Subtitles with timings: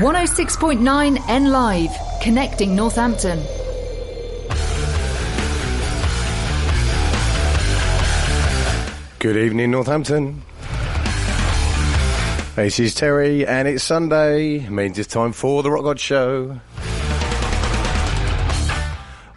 [0.00, 1.90] 106.9 N Live,
[2.22, 3.38] connecting Northampton.
[9.18, 10.40] Good evening, Northampton.
[12.56, 14.66] This is Terry, and it's Sunday.
[14.70, 16.58] Means it's time for the Rock God Show.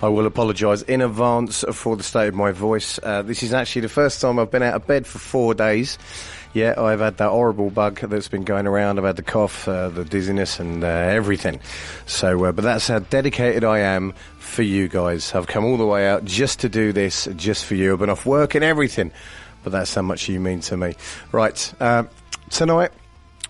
[0.02, 3.02] I will apologise in advance for the state of my voice.
[3.04, 5.98] Uh, this is actually the first time I've been out of bed for four days.
[6.54, 9.00] Yeah, I've had that horrible bug that's been going around.
[9.00, 11.60] I've had the cough, uh, the dizziness, and uh, everything.
[12.06, 15.34] So, uh, but that's how dedicated I am for you guys.
[15.34, 17.94] I've come all the way out just to do this, just for you.
[17.94, 19.12] I've been off work and everything,
[19.64, 20.94] but that's how much you mean to me.
[21.32, 22.04] Right, uh,
[22.52, 22.92] tonight,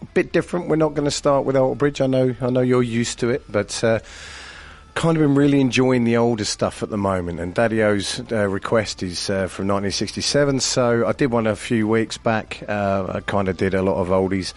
[0.02, 0.70] a bit different.
[0.70, 2.00] We're not going to start with Alter Bridge.
[2.00, 4.00] I know, I know you're used to it, but uh,
[4.96, 7.40] kind of been really enjoying the older stuff at the moment.
[7.40, 11.88] And Daddy O's uh, request is uh, from 1967, so I did one a few
[11.88, 12.64] weeks back.
[12.68, 14.54] Uh, I kind of did a lot of oldies,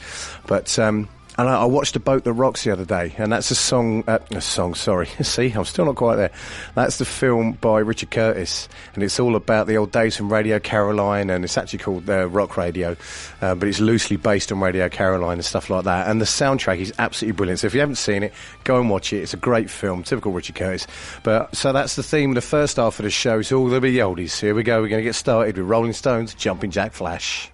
[0.46, 0.78] but.
[0.78, 3.54] Um, and I, I watched A Boat That Rocks the other day, and that's a
[3.54, 5.06] song, uh, a song, sorry.
[5.22, 6.30] See, I'm still not quite there.
[6.74, 10.58] That's the film by Richard Curtis, and it's all about the old days from Radio
[10.58, 12.96] Caroline, and it's actually called uh, Rock Radio,
[13.40, 16.08] uh, but it's loosely based on Radio Caroline and stuff like that.
[16.08, 17.60] And the soundtrack is absolutely brilliant.
[17.60, 18.32] So if you haven't seen it,
[18.64, 19.18] go and watch it.
[19.18, 20.86] It's a great film, typical Richard Curtis.
[21.22, 23.40] But so that's the theme of the first half of the show.
[23.40, 24.40] It's all the oldies.
[24.40, 24.80] Here we go.
[24.80, 27.50] We're going to get started with Rolling Stones, Jumping Jack Flash.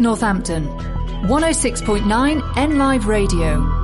[0.00, 0.66] Northampton.
[1.28, 3.79] 106.9 N Live Radio.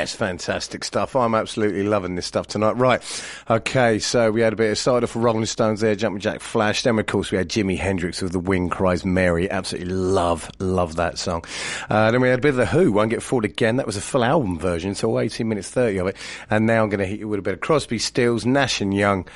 [0.00, 1.14] Yes, fantastic stuff.
[1.14, 2.72] I'm absolutely loving this stuff tonight.
[2.78, 3.02] Right,
[3.50, 6.84] okay, so we had a bit of started off Rolling Stones there, Jumping Jack Flash.
[6.84, 9.50] Then, of course, we had Jimi Hendrix with The Wind Cries Mary.
[9.50, 11.44] Absolutely love, love that song.
[11.90, 13.76] Uh, then we had a bit of The Who, Won't Get Fooled Again.
[13.76, 16.16] That was a full album version, so 18 minutes 30 of it.
[16.48, 18.94] And now I'm going to hit you with a bit of Crosby, Stills, Nash and
[18.94, 19.28] Young,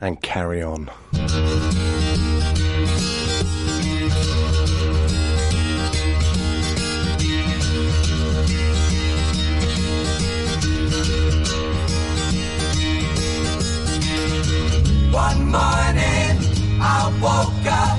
[0.00, 0.88] and Carry On.
[15.52, 16.34] Morning
[16.80, 17.98] I woke up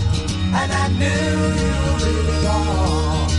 [0.60, 3.32] and I knew it was gone.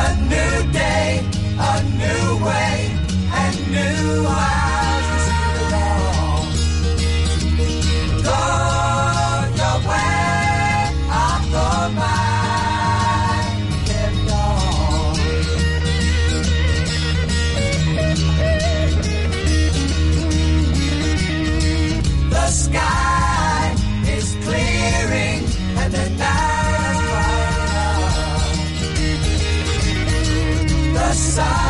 [0.00, 1.24] A new day,
[1.58, 2.74] a new way,
[3.40, 4.71] and new eyes
[31.34, 31.61] bright.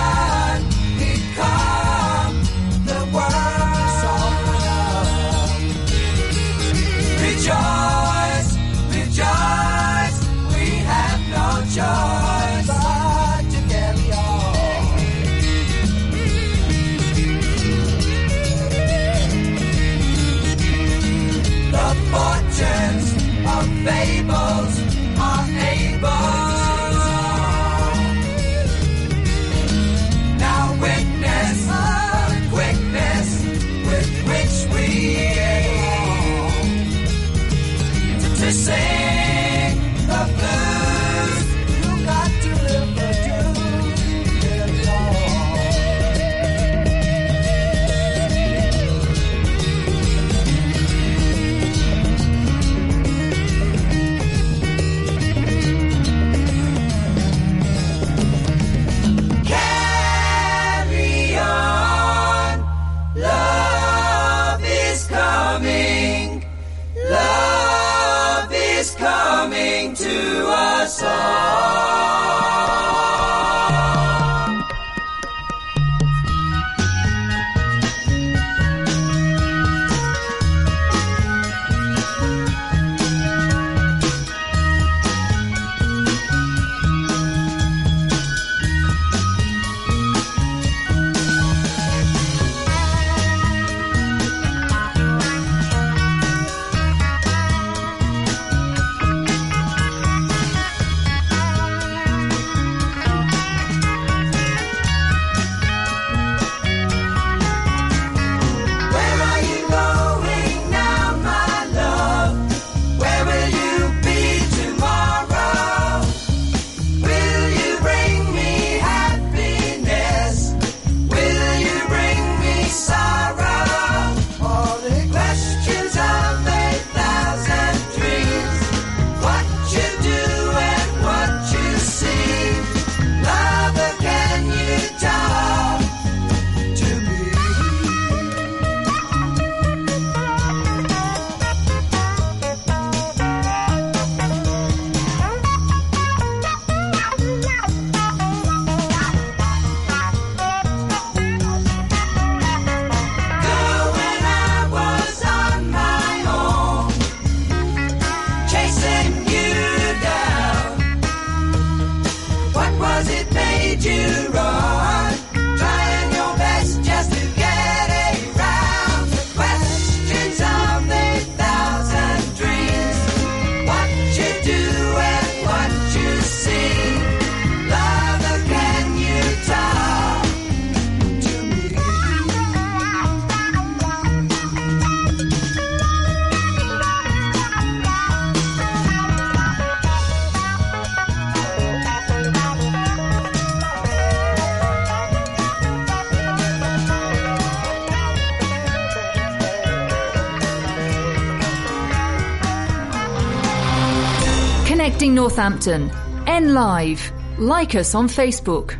[205.14, 205.90] Northampton.
[206.26, 207.12] N Live.
[207.38, 208.78] Like us on Facebook.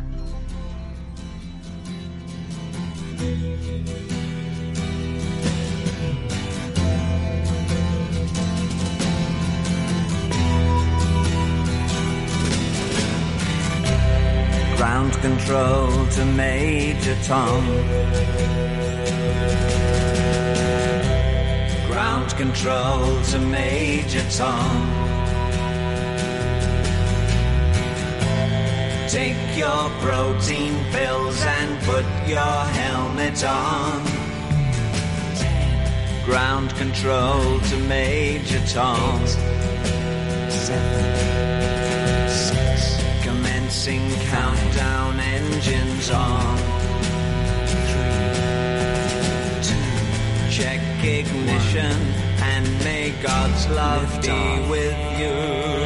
[14.77, 17.65] Ground control to Major Tom.
[21.87, 25.12] Ground control to Major Tom.
[29.13, 34.03] Take your protein pills and put your helmet on.
[36.25, 39.19] Ground control to Major Tom.
[43.21, 46.57] Commencing countdown engines on.
[49.61, 51.95] Two, check ignition
[52.41, 55.82] and may God's love be with you.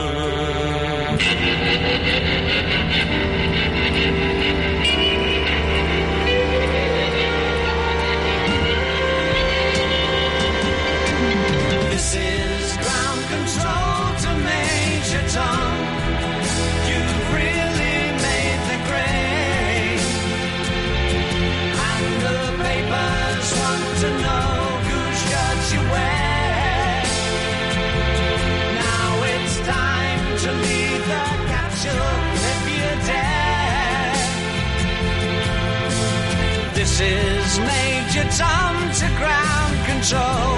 [36.99, 40.57] Is Major Tom to ground control.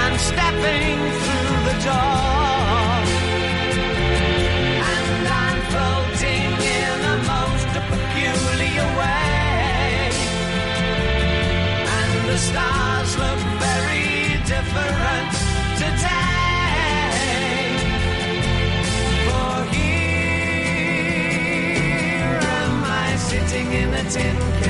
[0.00, 3.04] I'm stepping through the door.
[4.88, 10.08] And I'm floating in a most peculiar way.
[11.98, 15.32] And the stars look very different
[15.76, 16.80] today.
[19.28, 20.00] For here
[22.56, 24.69] am I sitting in a tin can.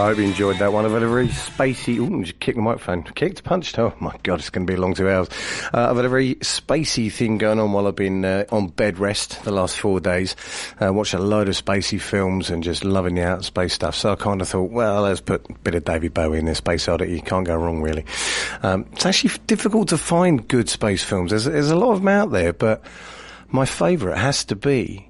[0.00, 0.86] I hope you enjoyed that one.
[0.86, 1.98] I've had a very spacey.
[1.98, 3.02] Ooh, just kicked the microphone.
[3.02, 3.78] Kicked, punched.
[3.78, 5.28] Oh my god, it's going to be a long two hours.
[5.74, 8.98] Uh, I've had a very spacey thing going on while I've been uh, on bed
[8.98, 10.36] rest the last four days.
[10.80, 13.94] Uh, watched a load of spacey films and just loving the outer space stuff.
[13.94, 16.54] So I kind of thought, well, let's put a bit of David Bowie in there,
[16.54, 17.12] Space Oddity.
[17.12, 18.06] You can't go wrong, really.
[18.62, 21.30] Um, it's actually difficult to find good space films.
[21.30, 22.82] There's, there's a lot of them out there, but
[23.50, 25.09] my favourite has to be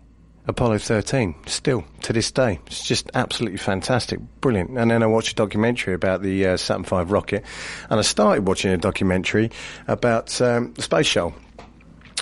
[0.51, 2.59] Apollo 13, still to this day.
[2.67, 4.77] It's just absolutely fantastic, brilliant.
[4.77, 7.45] And then I watched a documentary about the uh, Saturn V rocket,
[7.89, 9.51] and I started watching a documentary
[9.89, 11.35] about um, the space shuttle.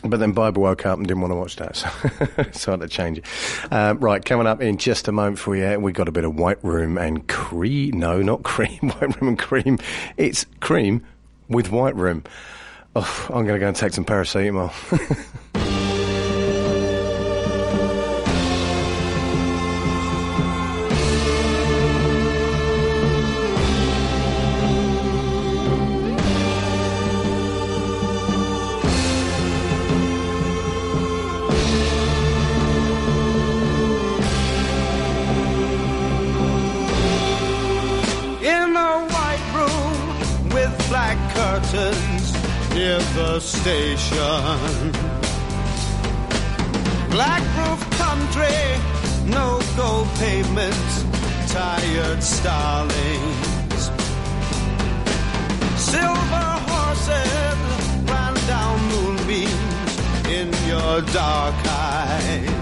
[0.04, 1.88] But then Bible woke up and didn't want to watch that, so,
[2.52, 3.24] so I had to change it.
[3.72, 6.36] Um, right, coming up in just a moment for you, we got a bit of
[6.36, 7.98] White Room and cream.
[7.98, 8.90] No, not cream.
[8.90, 9.78] White Room and cream.
[10.16, 11.04] It's cream
[11.48, 12.22] with White Room.
[12.94, 14.72] Oh, I'm going to go and take some paracetamol.
[43.60, 44.92] station.
[47.10, 48.60] Black roof country,
[49.26, 50.90] no gold pavement,
[51.48, 53.82] tired starlings.
[55.76, 57.78] Silver horses
[58.10, 59.92] ran down moonbeams
[60.28, 62.57] in your dark eyes.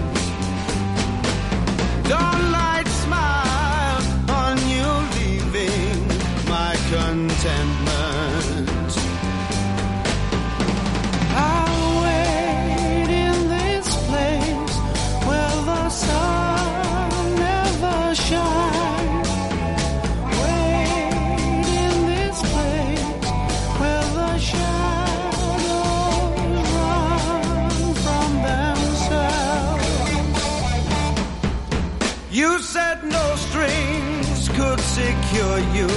[32.77, 35.89] Said no strings could secure you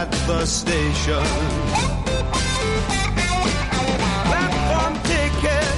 [0.00, 1.24] at the station.
[4.30, 5.74] Platform ticket,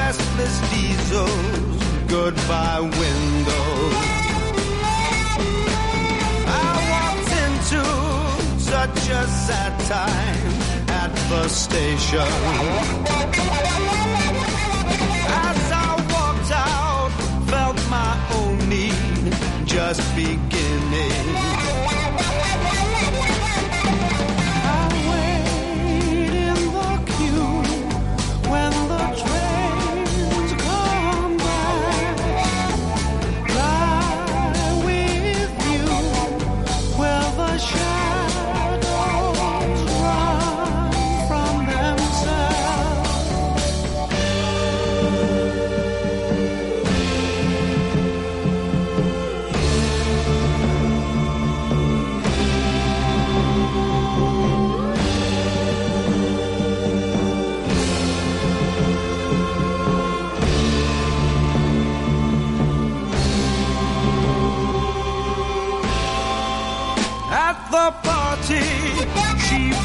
[0.00, 1.76] restless diesels,
[2.16, 3.94] goodbye windows.
[6.64, 7.82] I walked into
[8.72, 10.54] such a sad time
[11.02, 12.30] at the station.
[19.72, 21.51] Just beginning.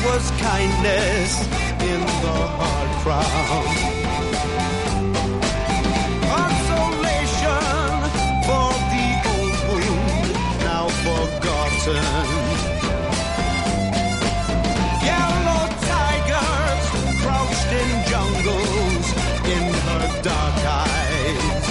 [0.04, 1.42] Was kindness
[1.82, 3.78] in the hard crowd.
[6.34, 7.96] Consolation
[8.48, 10.32] for the old wound
[10.68, 12.06] now forgotten.
[15.10, 16.86] Yellow tigers
[17.22, 19.06] crouched in jungles
[19.56, 21.64] in her dark eyes.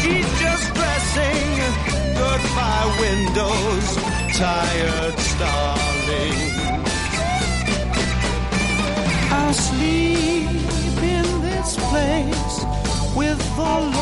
[0.00, 1.48] She's just dressing
[2.14, 3.88] goodbye windows,
[4.36, 5.25] tired
[11.88, 12.64] place
[13.14, 13.95] with the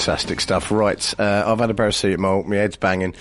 [0.00, 0.70] Fantastic stuff.
[0.70, 3.14] Right, uh, I've had a paracetamol, my head's banging,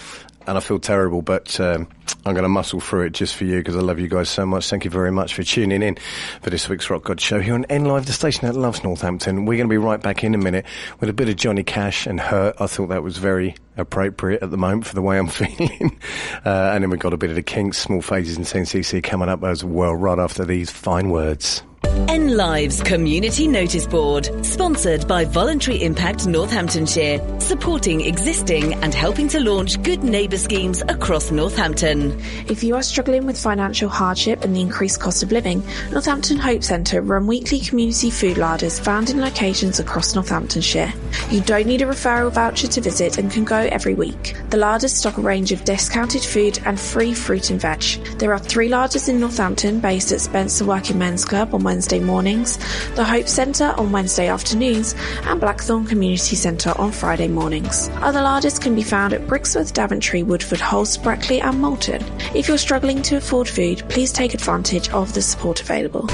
[0.48, 1.90] and I feel terrible, but um,
[2.26, 4.46] I'm going to muscle through it just for you because I love you guys so
[4.46, 4.70] much.
[4.70, 5.98] Thank you very much for tuning in
[6.42, 9.44] for this week's Rock God Show here on N Live, the station that loves Northampton.
[9.44, 10.66] We're going to be right back in a minute
[11.02, 12.56] with a bit of Johnny Cash and Hurt.
[12.62, 16.00] I thought that was very appropriate at the moment for the way I'm feeling.
[16.46, 19.28] Uh, and then we've got a bit of the Kinks, Small Faces and 10cc coming
[19.28, 21.62] up as well right after these fine words.
[22.08, 29.40] N Live's Community Notice Board, sponsored by Voluntary Impact Northamptonshire, supporting existing and helping to
[29.40, 32.20] launch good neighbour schemes across Northampton.
[32.48, 36.64] If you are struggling with financial hardship and the increased cost of living, Northampton Hope
[36.64, 40.94] Centre run weekly community food larders found in locations across Northamptonshire.
[41.32, 44.36] You don't need a referral voucher to visit and can go every week.
[44.52, 47.82] The larders stock a range of discounted food and free fruit and veg.
[48.20, 52.58] There are three larders in Northampton based at Spencer Working Men's Club on Wednesday mornings,
[52.94, 57.90] the Hope Centre on Wednesday afternoons, and Blackthorn Community Centre on Friday mornings.
[58.02, 62.04] Other larders can be found at Brixworth, Daventry, Woodford, Hulse, Brackley, and Moulton.
[62.36, 66.08] If you're struggling to afford food, please take advantage of the support available.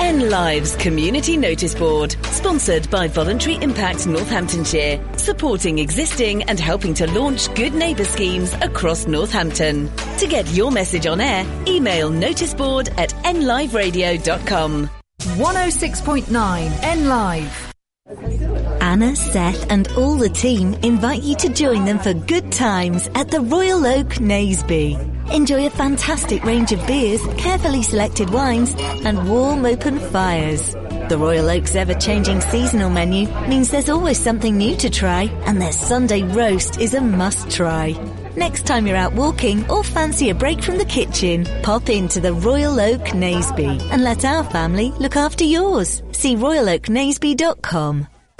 [0.00, 7.06] N Live's Community Notice Board, sponsored by Voluntary Impact Northamptonshire, supporting existing and helping to
[7.12, 9.90] launch good neighbour schemes across Northampton.
[10.18, 14.90] To get your message on air, email noticeboard at nliveradio.com.
[15.24, 17.72] 106.9 N Live.
[18.82, 23.30] Anna, Seth, and all the team invite you to join them for good times at
[23.30, 25.32] the Royal Oak Naseby.
[25.32, 30.74] Enjoy a fantastic range of beers, carefully selected wines, and warm open fires.
[31.08, 35.60] The Royal Oak's ever changing seasonal menu means there's always something new to try, and
[35.60, 37.94] their Sunday roast is a must try.
[38.36, 42.32] Next time you're out walking or fancy a break from the kitchen, pop into the
[42.32, 46.02] Royal Oak Naseby and let our family look after yours.
[46.12, 48.08] See royaloaknaseby.com.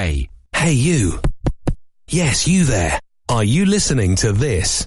[0.00, 0.30] Hey,
[0.72, 1.20] you.
[2.08, 2.98] Yes, you there.
[3.28, 4.86] Are you listening to this?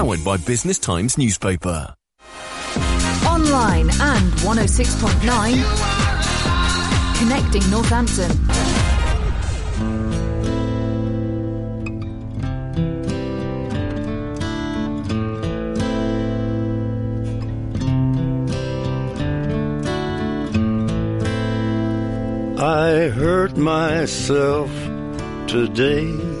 [0.01, 1.93] powered by Business Times newspaper.
[3.27, 7.19] Online and 106.9.
[7.19, 8.31] Connecting Northampton.
[22.59, 24.71] I hurt myself
[25.45, 26.40] today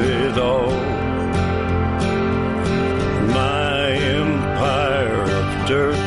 [0.00, 0.72] it all.
[3.32, 5.98] My empire of dirt,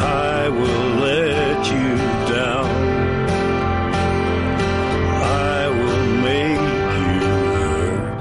[0.00, 1.96] I will let you
[2.34, 2.68] down.
[5.22, 6.60] I will make
[7.00, 7.18] you
[7.56, 8.20] hurt.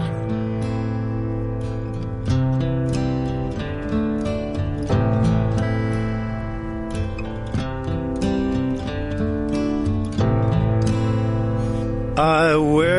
[12.17, 12.98] I wear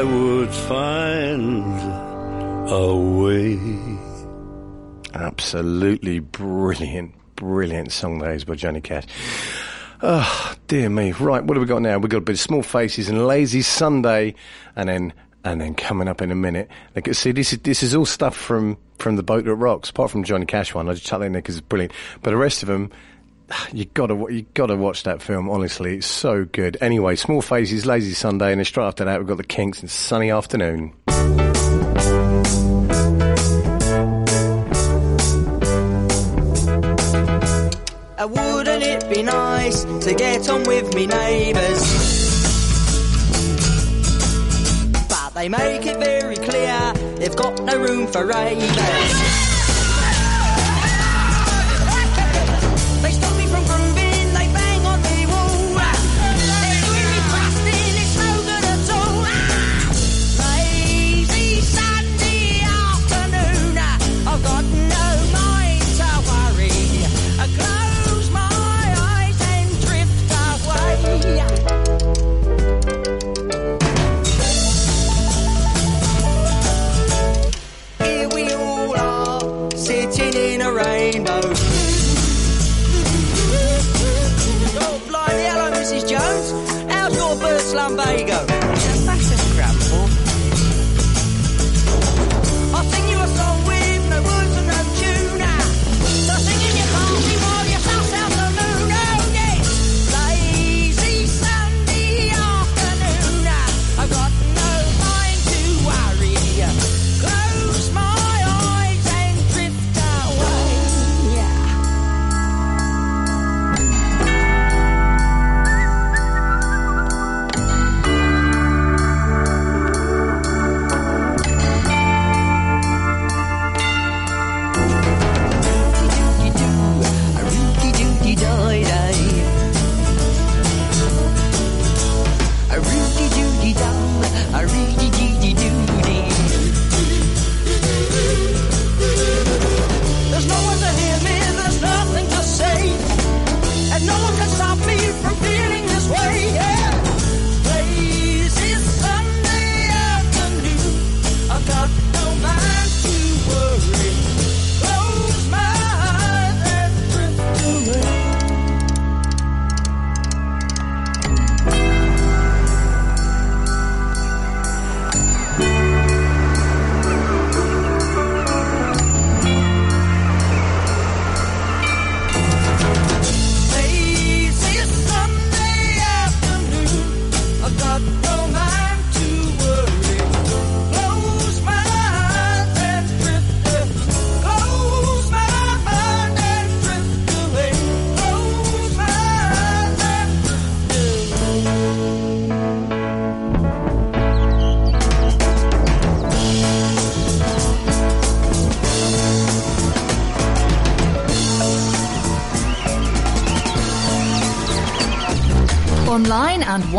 [0.00, 1.78] I would find
[2.70, 3.58] a way.
[5.12, 9.04] Absolutely brilliant, brilliant song that is by Johnny Cash.
[10.00, 11.12] Oh, dear me.
[11.12, 11.98] Right, what have we got now?
[11.98, 14.36] We've got a bit of Small Faces and Lazy Sunday,
[14.74, 15.12] and then
[15.44, 16.70] and then coming up in a minute.
[16.96, 19.90] Like, see, this is this is all stuff from from the Boat That Rocks.
[19.90, 21.92] Apart from Johnny Cash one, I just chuck that in there because it's brilliant.
[22.22, 22.90] But the rest of them,
[23.72, 25.48] you gotta you gotta watch that film.
[25.48, 26.76] Honestly, it's so good.
[26.80, 29.90] Anyway, Small Faces, Lazy Sunday, and then straight after that we've got the Kinks and
[29.90, 30.92] Sunny Afternoon.
[38.18, 41.80] Uh, wouldn't it be nice to get on with me neighbours?
[45.08, 49.49] But they make it very clear they've got no room for ravers.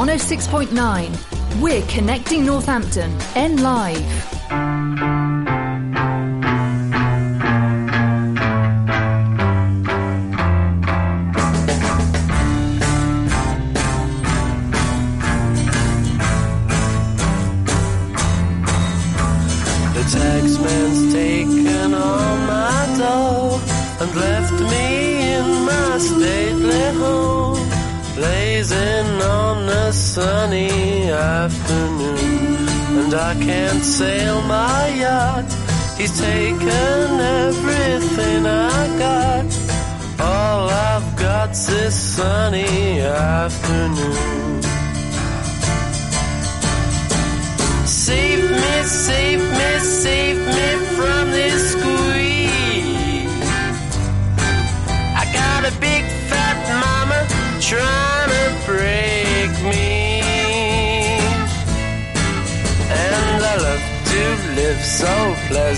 [0.02, 1.62] 106.9.
[1.62, 3.16] We're connecting Northampton.
[3.36, 4.21] N Live.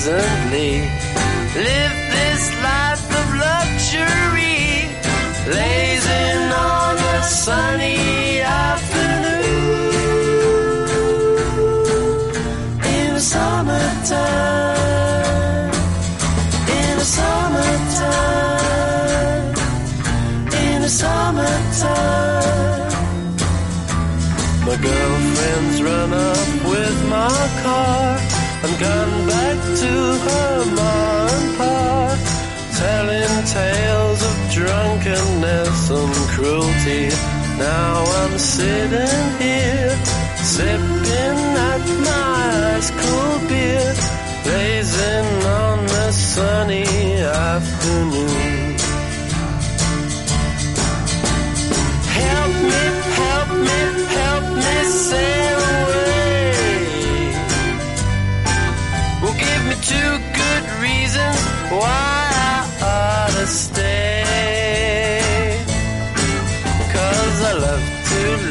[0.04, 0.33] 子。
[36.44, 37.08] cruelty.
[37.58, 39.96] Now I'm sitting here,
[40.54, 41.42] sipping
[41.72, 43.94] at my ice cold beer,
[44.44, 45.30] blazing
[45.62, 46.86] on the sunny
[47.22, 48.43] afternoon.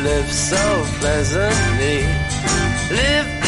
[0.03, 2.03] live so pleasantly.
[2.91, 3.42] Live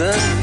[0.00, 0.39] present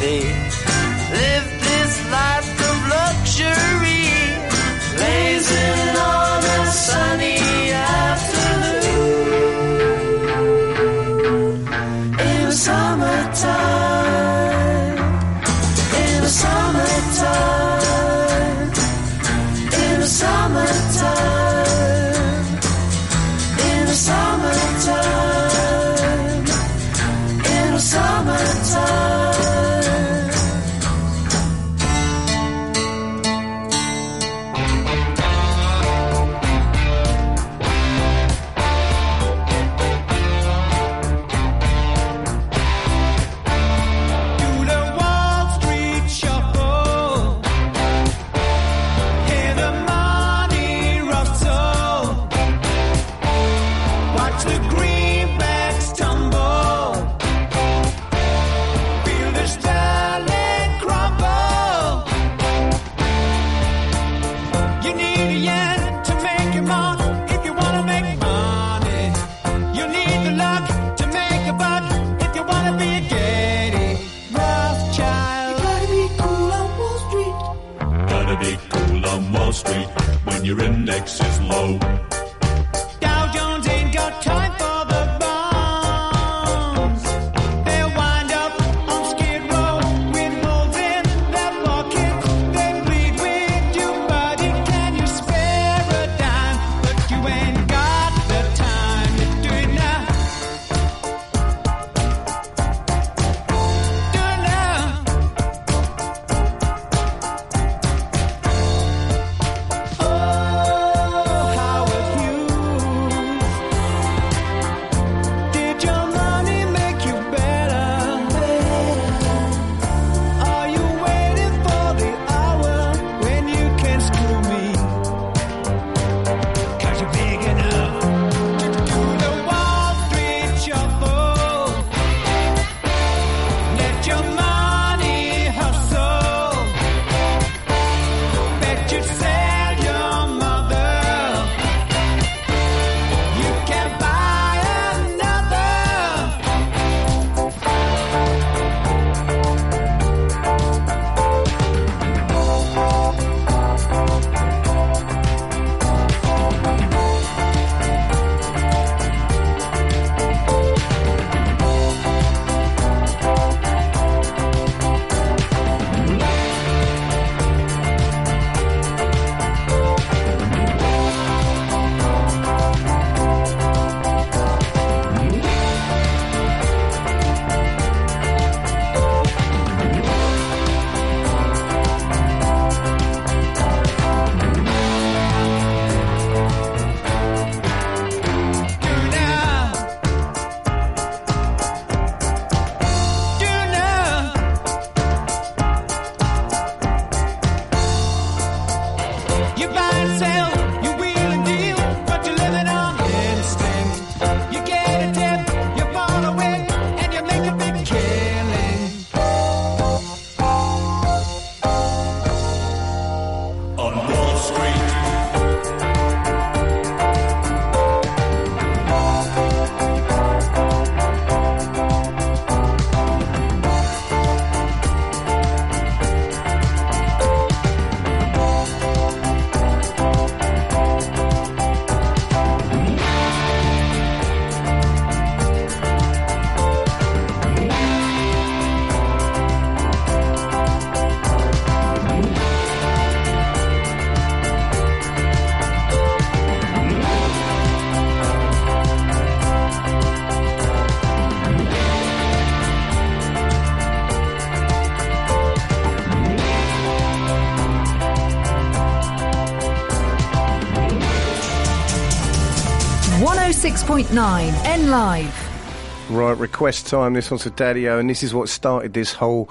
[263.98, 266.12] 106.9 N Live.
[266.12, 267.14] Right, request time.
[267.14, 269.50] This one's for Daddy O, and this is what started this whole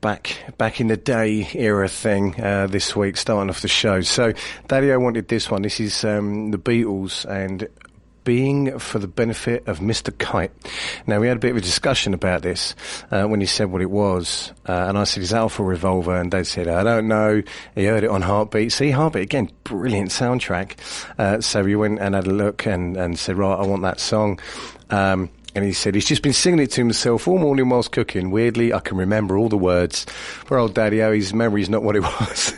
[0.00, 4.00] back back in the day era thing uh, this week, starting off the show.
[4.00, 4.32] So,
[4.68, 5.60] Daddy O wanted this one.
[5.60, 7.68] This is um, the Beatles and
[8.24, 10.16] being for the benefit of Mr.
[10.16, 10.52] Kite.
[11.06, 12.74] Now, we had a bit of a discussion about this
[13.10, 16.16] uh, when he said what it was, uh, and I said, Is Alpha Revolver?
[16.16, 17.42] And Dad said, I don't know.
[17.74, 18.72] He heard it on Heartbeat.
[18.72, 20.76] See, Heartbeat, again, brilliant soundtrack.
[21.18, 24.00] Uh, so we went and had a look and, and said, Right, I want that
[24.00, 24.40] song.
[24.90, 28.30] Um, and he said he's just been singing it to himself all morning whilst cooking.
[28.30, 30.04] Weirdly, I can remember all the words.
[30.04, 32.52] For old Daddy O, his memory's not what it was,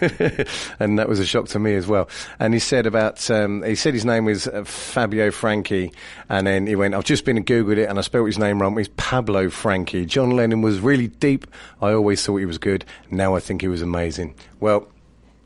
[0.80, 2.08] and that was a shock to me as well.
[2.40, 5.92] And he said about um, he said his name was uh, Fabio Franchi,
[6.28, 8.60] and then he went, "I've just been and googled it, and I spelled his name
[8.60, 8.76] wrong.
[8.80, 11.46] It's Pablo Franchi." John Lennon was really deep.
[11.80, 12.84] I always thought he was good.
[13.12, 14.34] Now I think he was amazing.
[14.58, 14.88] Well,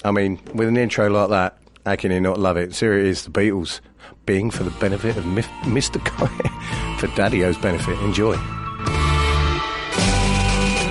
[0.06, 2.74] I mean, with an intro like that, how can you not love it?
[2.74, 3.80] So here it is, the Beatles,
[4.26, 6.02] being for the benefit of Mr.
[6.04, 7.98] Guy, for Daddy O's benefit.
[8.00, 8.36] Enjoy.
[8.36, 8.40] For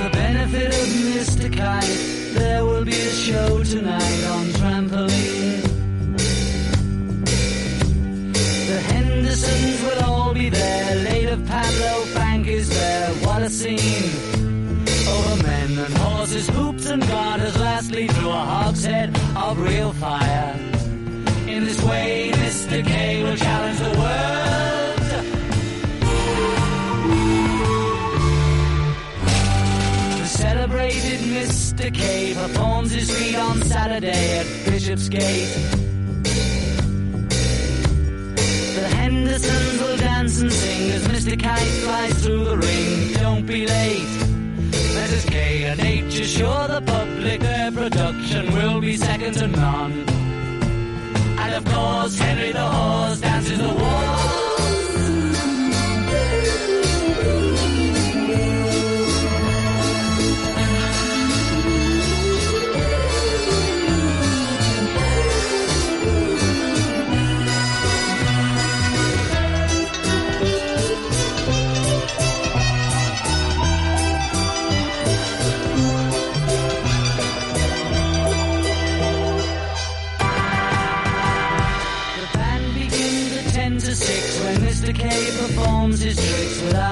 [0.04, 1.52] the benefit of Mr.
[1.52, 5.62] Kite, there will be a show tonight on trampoline.
[8.68, 10.96] The Hendersons will all be there.
[10.96, 13.10] Later, Pablo Frank is there.
[13.26, 14.12] What a scene!
[15.08, 20.81] Over men and horses, hoops and garters, lastly through a hogshead of real fire.
[21.72, 22.86] This way, Mr.
[22.86, 24.98] K will challenge the world.
[30.20, 31.94] The celebrated Mr.
[31.94, 35.48] K performs his feat on Saturday at Bishopsgate.
[38.76, 41.40] The Hendersons will dance and sing as Mr.
[41.42, 43.14] Kite flies through the ring.
[43.14, 44.12] Don't be late.
[45.00, 45.26] Mrs.
[45.32, 50.31] K and H assure the public their production will be second to none.
[51.44, 54.51] And of course, Henry the Horse dances the waltz.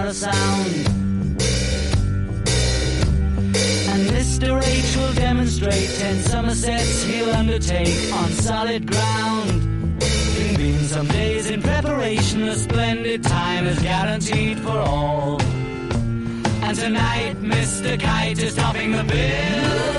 [0.09, 0.75] A sound.
[3.91, 4.59] And Mr.
[4.63, 10.01] H will demonstrate 10 somersets he'll undertake on solid ground.
[10.01, 15.39] It's been some days in preparation, a splendid time is guaranteed for all.
[15.41, 17.99] And tonight, Mr.
[17.99, 19.98] Kite is topping the bill.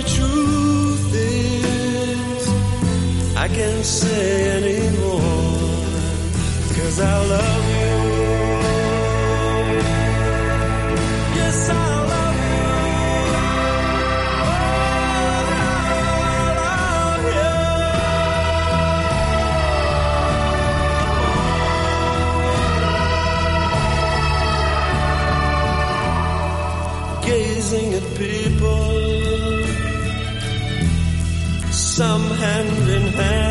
[3.61, 5.21] I can't say anymore,
[6.75, 7.91] cause I love you.
[11.37, 11.73] Yes, I
[12.11, 12.37] love
[27.21, 27.29] you.
[27.29, 28.81] Gazing at people
[31.71, 33.50] some hand in hand.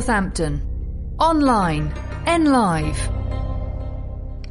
[0.00, 0.62] Northampton.
[1.18, 1.92] Online.
[2.24, 3.10] N Live.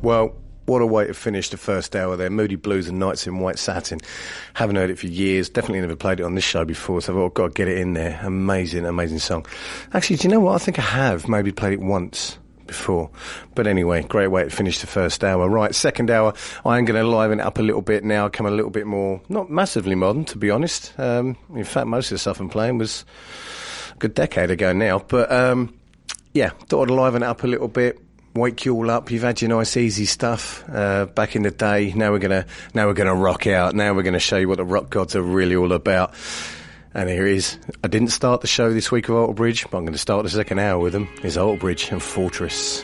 [0.03, 0.35] Well,
[0.67, 2.29] what a way to finish the first hour there.
[2.29, 3.97] Moody Blues and Nights in White Satin.
[4.53, 5.49] Haven't heard it for years.
[5.49, 7.93] Definitely never played it on this show before, so I've got to get it in
[7.93, 8.19] there.
[8.21, 9.47] Amazing, amazing song.
[9.91, 10.53] Actually, do you know what?
[10.53, 12.37] I think I have maybe played it once
[12.67, 13.09] before.
[13.55, 15.49] But anyway, great way to finish the first hour.
[15.49, 18.45] Right, second hour, I am going to liven it up a little bit now, come
[18.45, 20.93] a little bit more, not massively modern, to be honest.
[20.99, 23.03] Um, in fact, most of the stuff I'm playing was
[23.99, 24.99] good decade ago now.
[24.99, 25.73] But um,
[26.33, 27.99] yeah, thought I'd liven it up a little bit.
[28.35, 29.11] Wake you all up.
[29.11, 31.93] You've had your nice, easy stuff uh, back in the day.
[31.93, 33.75] Now we're gonna, now we're gonna rock out.
[33.75, 36.13] Now we're gonna show you what the rock gods are really all about.
[36.93, 37.57] And here it is.
[37.83, 40.23] I didn't start the show this week of Alter Bridge, but I'm going to start
[40.23, 41.07] the second hour with them.
[41.23, 42.83] Is Alter Bridge and Fortress.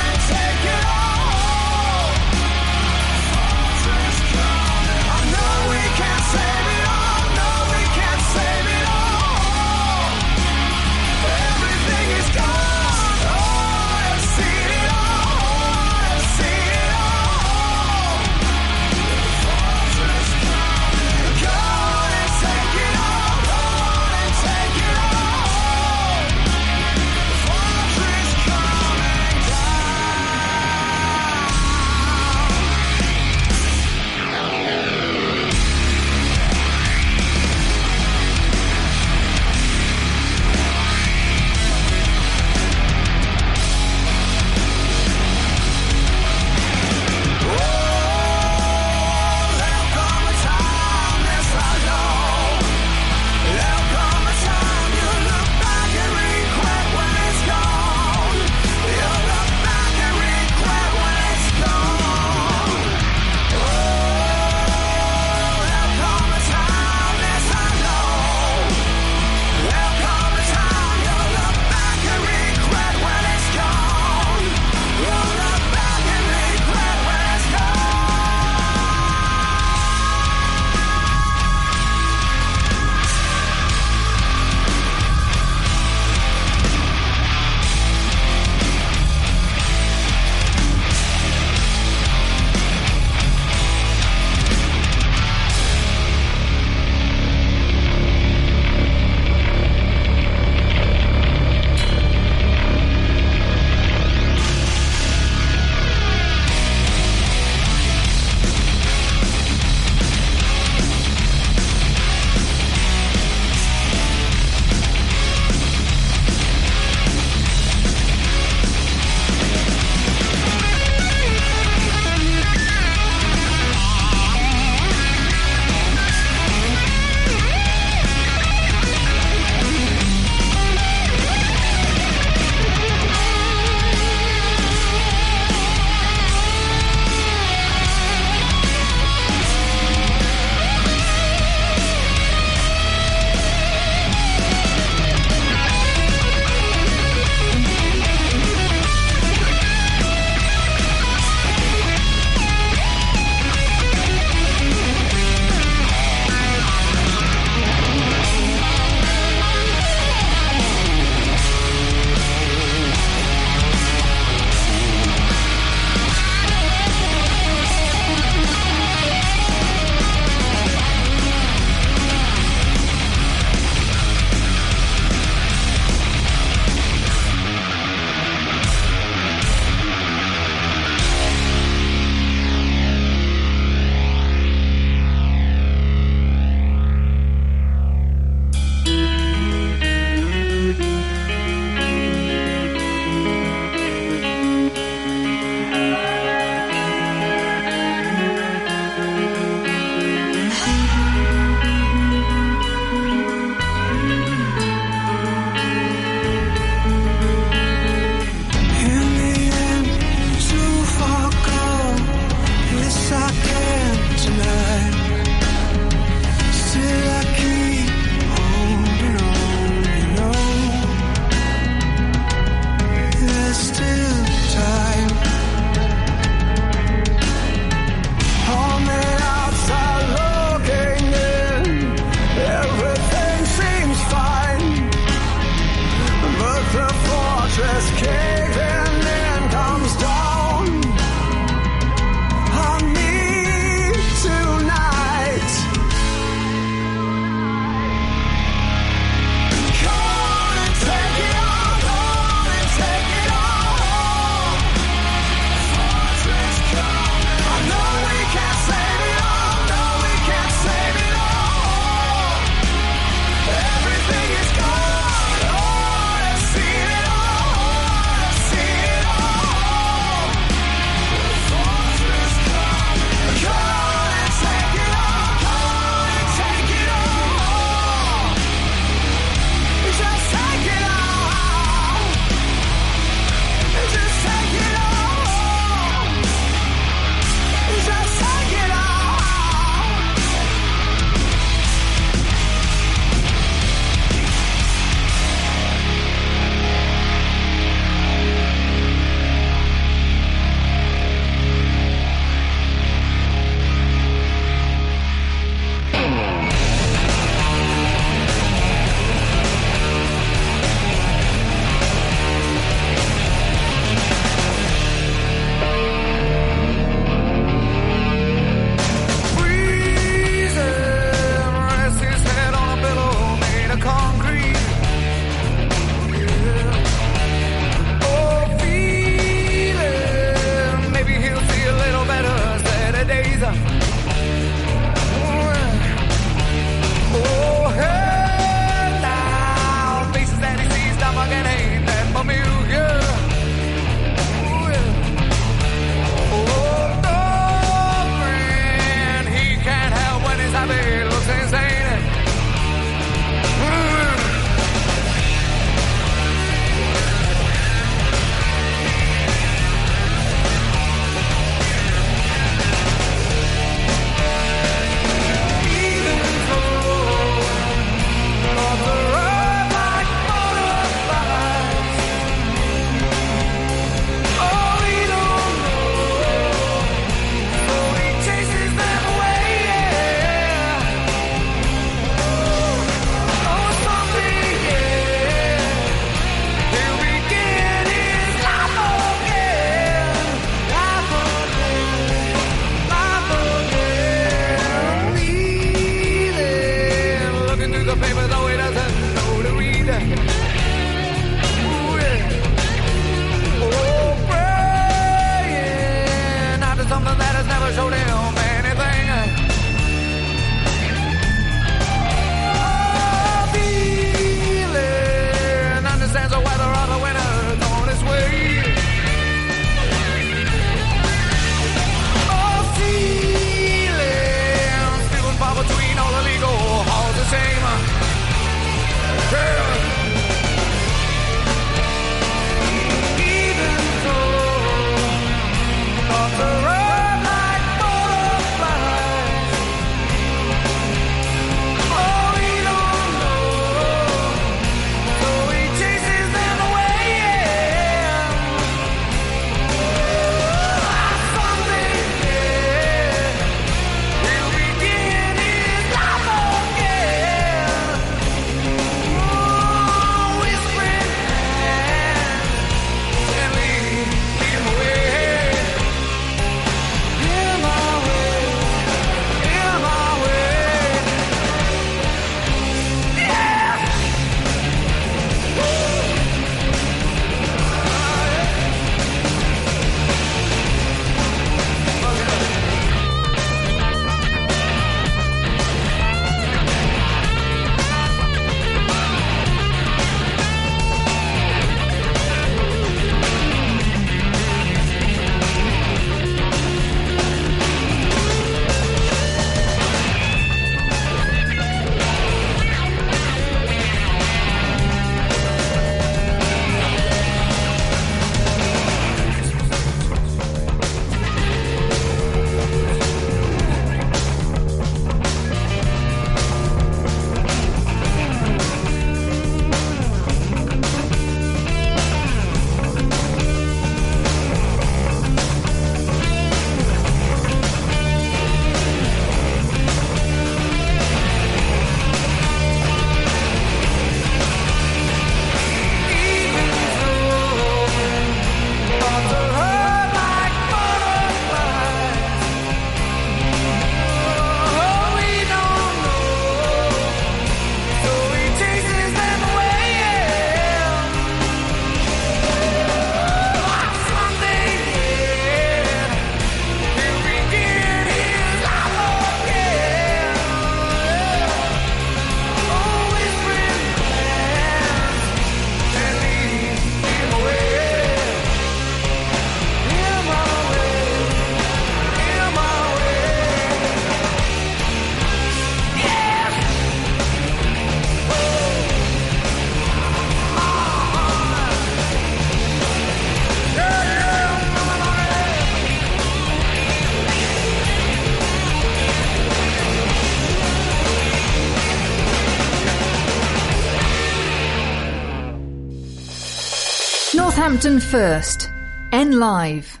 [597.50, 598.70] Northampton first.
[599.10, 600.00] N Live.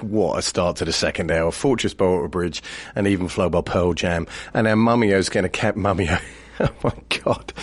[0.00, 1.52] What a start to the second hour.
[1.52, 2.64] Fortress by Bridge
[2.96, 4.26] and even Flow by Pearl Jam.
[4.54, 6.20] And our Mummio's going to cap Mummio.
[6.62, 6.92] Oh my
[7.24, 7.54] God.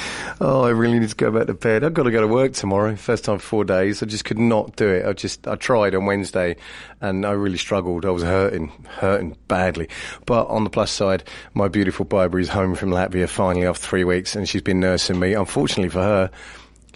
[0.42, 1.84] Oh, I really need to go back to bed.
[1.84, 2.96] I've got to go to work tomorrow.
[2.96, 4.02] First time for four days.
[4.02, 5.06] I just could not do it.
[5.06, 6.56] I just, I tried on Wednesday
[7.00, 8.08] and I really struggled.
[8.08, 9.88] I was hurting, hurting badly.
[10.26, 11.24] But on the plus side,
[11.54, 15.20] my beautiful Barbara is home from Latvia finally after three weeks and she's been nursing
[15.20, 15.36] me.
[15.36, 16.32] Unfortunately for her,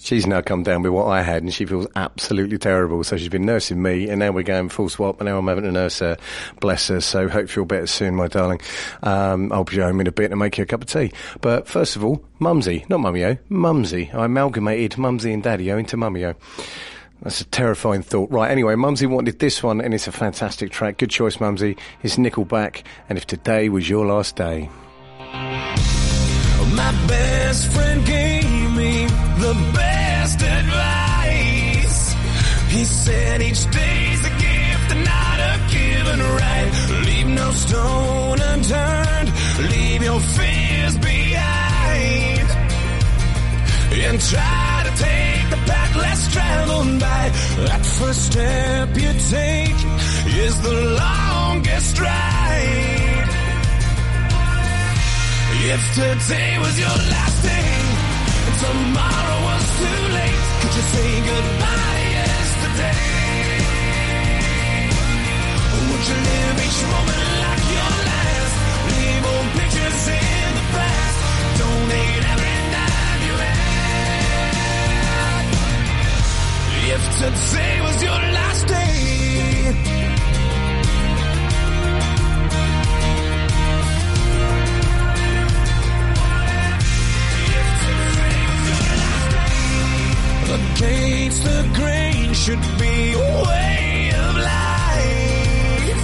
[0.03, 3.03] She's now come down with what I had, and she feels absolutely terrible.
[3.03, 5.63] So she's been nursing me, and now we're going full swap, and now I'm having
[5.65, 6.17] to nurse her.
[6.59, 7.01] Bless her.
[7.01, 8.61] So hope you feel better soon, my darling.
[9.03, 11.11] Um, I'll be home in a bit and make you a cup of tea.
[11.39, 14.09] But first of all, Mumsy, not Mummyo, Mumsy.
[14.11, 16.35] I amalgamated Mumsy and Daddy-o into Mummyo.
[17.21, 18.31] That's a terrifying thought.
[18.31, 20.97] Right, anyway, Mumsy wanted this one, and it's a fantastic track.
[20.97, 21.77] Good choice, Mumsy.
[22.01, 24.67] It's Nickelback, and if today was your last day.
[26.73, 28.60] My best friend gave
[29.53, 32.13] the best advice.
[32.69, 36.71] He said each day's a gift and not a given right.
[37.07, 39.29] Leave no stone unturned.
[39.73, 42.47] Leave your fears behind.
[44.07, 47.23] And try to take the path less traveled by.
[47.67, 49.79] That first step you take
[50.45, 53.27] is the longest ride.
[55.73, 57.80] If today was your last day
[58.61, 63.05] tomorrow was too late, could you say goodbye yesterday?
[65.89, 68.55] Would you live each moment like your last?
[68.91, 71.19] Leave old pictures in the past.
[72.33, 72.57] Every
[73.27, 73.75] you had.
[76.95, 79.20] If today was your last day.
[90.51, 93.17] Against the grain should be a
[93.47, 95.99] way of life.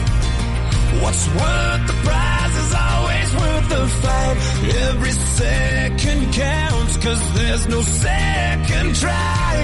[1.02, 4.38] What's worth the prize is always worth the fight.
[4.88, 9.56] Every second counts, cause there's no second try.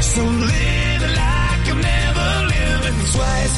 [0.00, 3.54] So live like you've never lived twice.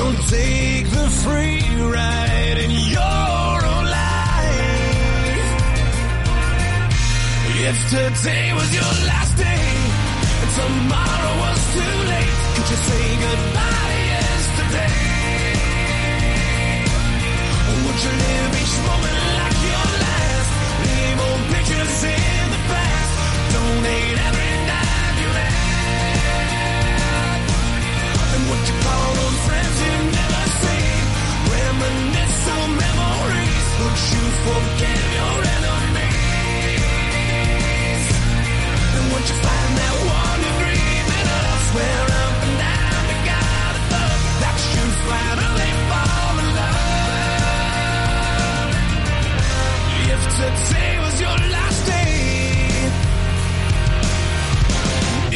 [0.00, 3.75] Don't take the free ride in your own
[7.68, 9.66] If today was your last day
[10.42, 14.94] and tomorrow was too late, could you say goodbye yesterday?
[17.82, 20.50] Would you live each moment like your last?
[20.86, 23.12] Leave old pictures in the past.
[23.50, 25.90] Donate every dime you had.
[28.30, 30.86] And what you call those friends you never see?
[31.50, 33.66] Reminisce on memories.
[33.82, 35.15] Would you forgive
[50.08, 52.68] If today was your last day,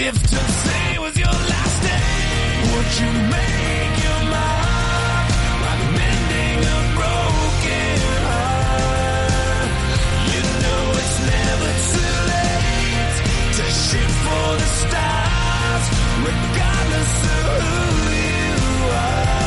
[0.09, 3.99] if today was your last day, would you make
[14.90, 15.84] stars,
[16.26, 19.39] regardless of who you are.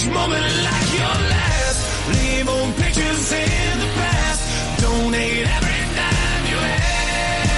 [0.00, 2.08] Each moment like your last?
[2.08, 4.40] Leave old pictures in the past.
[4.80, 7.48] Donate every dime you had.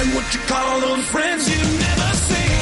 [0.00, 2.52] And what you call those friends you never see?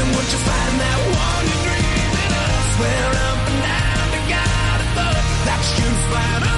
[0.00, 2.60] And would you find that one you're dreaming of?
[2.76, 6.55] Swear up and down to God above that you finally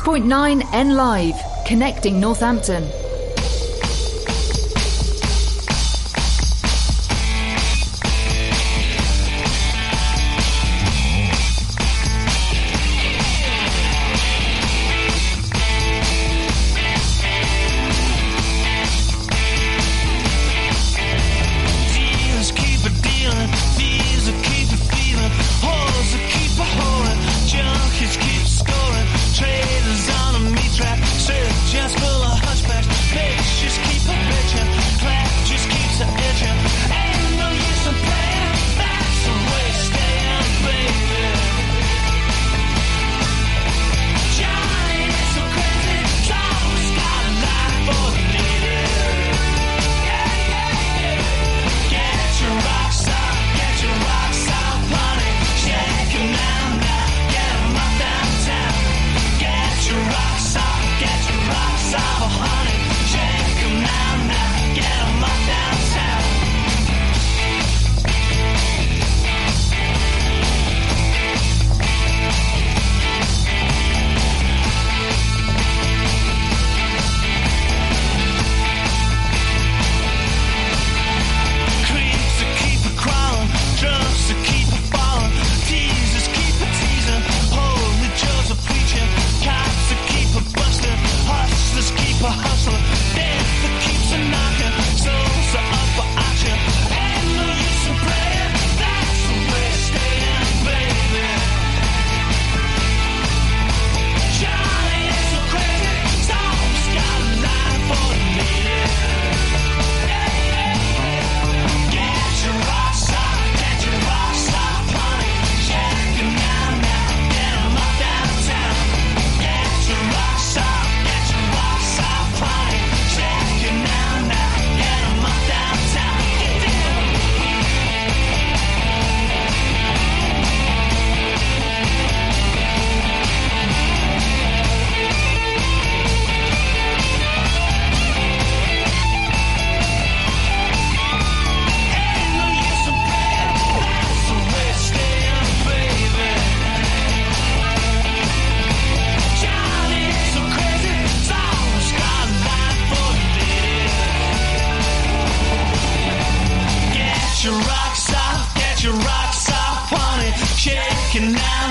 [0.00, 1.34] 6.9 N Live,
[1.66, 2.99] connecting Northampton.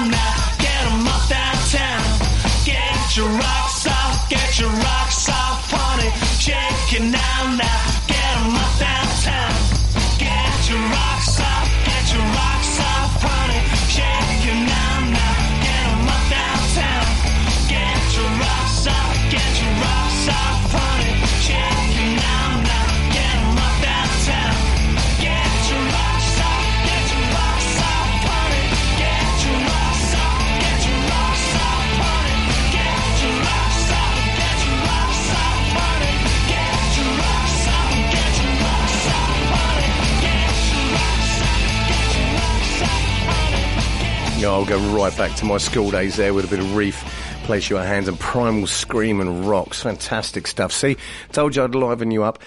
[0.07, 0.38] Now,
[44.59, 47.01] I'll go right back to my school days there with a bit of Reef,
[47.45, 49.81] Place Your Hands, and Primal Scream and Rocks.
[49.81, 50.73] Fantastic stuff.
[50.73, 50.97] See,
[51.31, 52.39] told you I'd liven you up.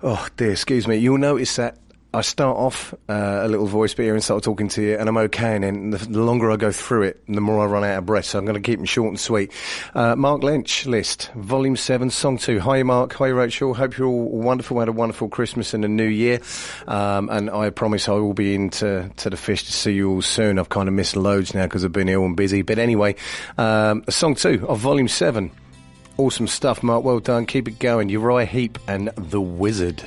[0.00, 0.98] Oh dear, excuse me.
[0.98, 1.76] You'll notice that
[2.14, 5.18] I start off uh, a little voice here and start talking to you, and I'm
[5.18, 5.54] okay.
[5.54, 8.06] And then the, the longer I go through it, the more I run out of
[8.06, 8.24] breath.
[8.24, 9.52] So I'm going to keep them short and sweet.
[9.94, 12.60] Uh, Mark Lynch list, Volume Seven, Song Two.
[12.60, 13.12] Hi, Mark.
[13.14, 13.74] Hi, Rachel.
[13.74, 14.78] Hope you're all wonderful.
[14.78, 16.40] Had a wonderful Christmas and a New Year.
[16.86, 20.22] Um, and I promise I will be into to the fish to see you all
[20.22, 20.58] soon.
[20.58, 22.62] I've kind of missed loads now because I've been ill and busy.
[22.62, 23.16] But anyway,
[23.58, 25.50] um, Song Two of Volume Seven.
[26.16, 27.04] Awesome stuff, Mark.
[27.04, 27.44] Well done.
[27.44, 28.08] Keep it going.
[28.08, 30.02] Uriah Heep and The Wizard.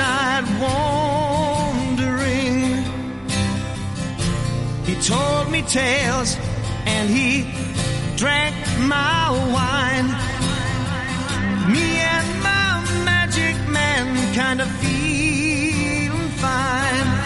[0.00, 2.24] Night wandering.
[4.88, 6.30] He told me tales
[6.86, 7.30] and he
[8.16, 8.54] drank
[8.94, 10.08] my wine.
[11.72, 11.86] Me
[12.16, 12.70] and my
[13.10, 17.19] magic man kind of feeling fine.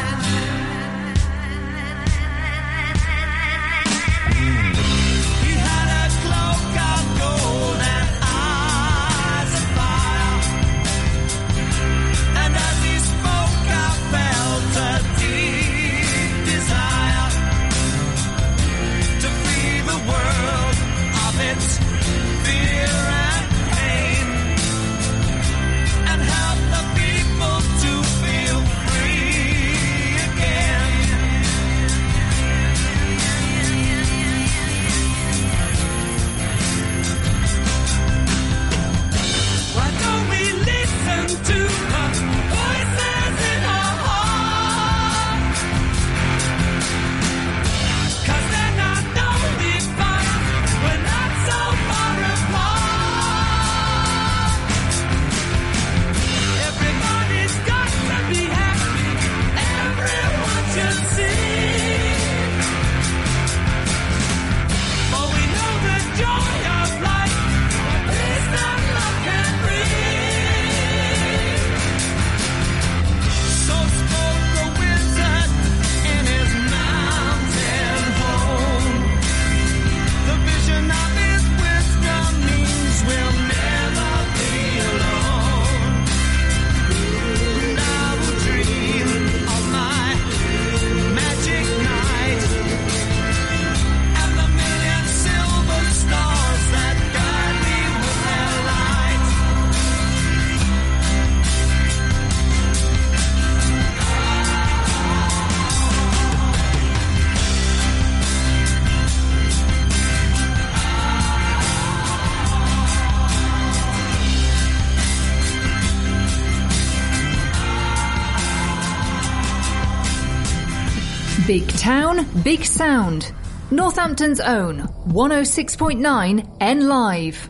[121.54, 123.30] Big town, big sound.
[123.70, 127.48] Northampton's own 106.9 N Live.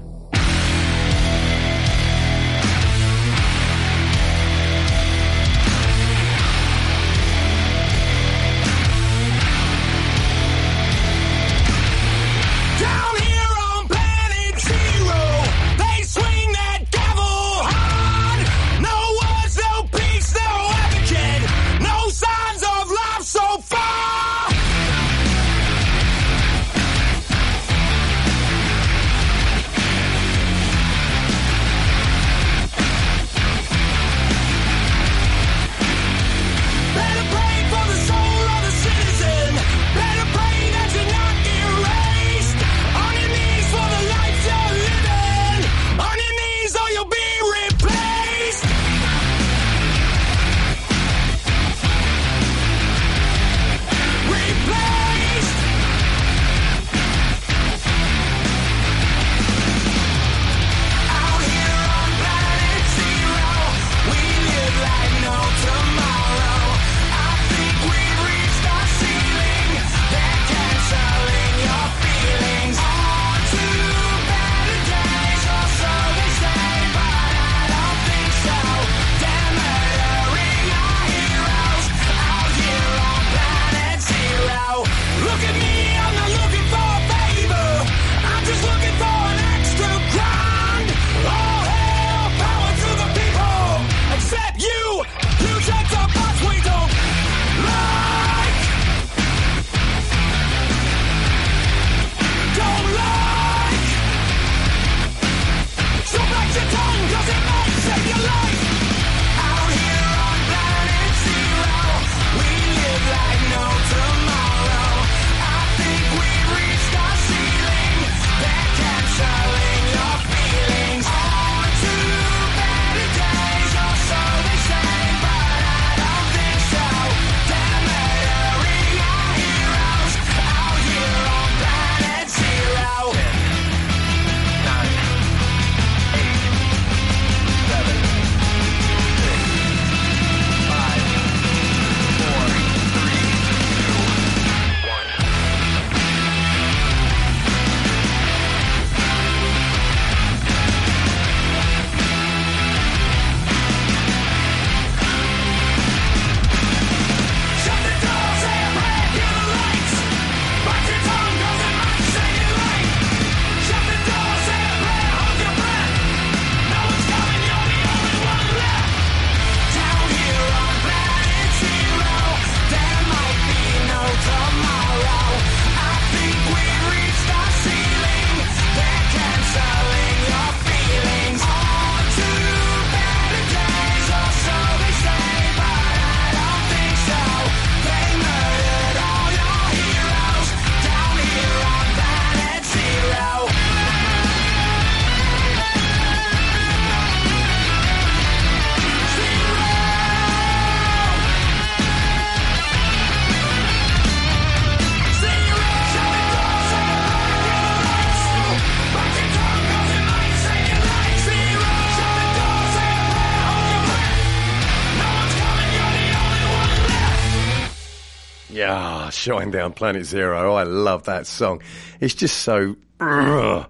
[219.25, 220.55] Shinedown Planet Zero.
[220.55, 221.63] I love that song.
[221.99, 223.67] It's just so ugh,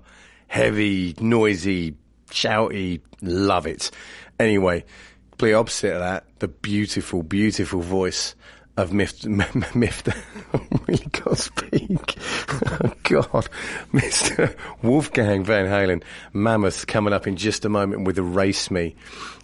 [0.48, 1.96] heavy, noisy,
[2.30, 3.00] shouty.
[3.22, 3.92] Love it.
[4.40, 4.84] Anyway,
[5.30, 8.34] complete opposite of that, the beautiful, beautiful voice
[8.76, 8.92] of.
[8.92, 8.94] I
[10.88, 12.18] really can't speak.
[12.50, 13.48] Oh, God.
[13.92, 14.56] Mr.
[14.82, 16.02] Wolfgang Van Halen.
[16.32, 18.96] Mammoth coming up in just a moment with Erase Me.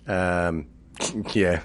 [0.08, 0.66] Um,
[1.32, 1.62] yeah.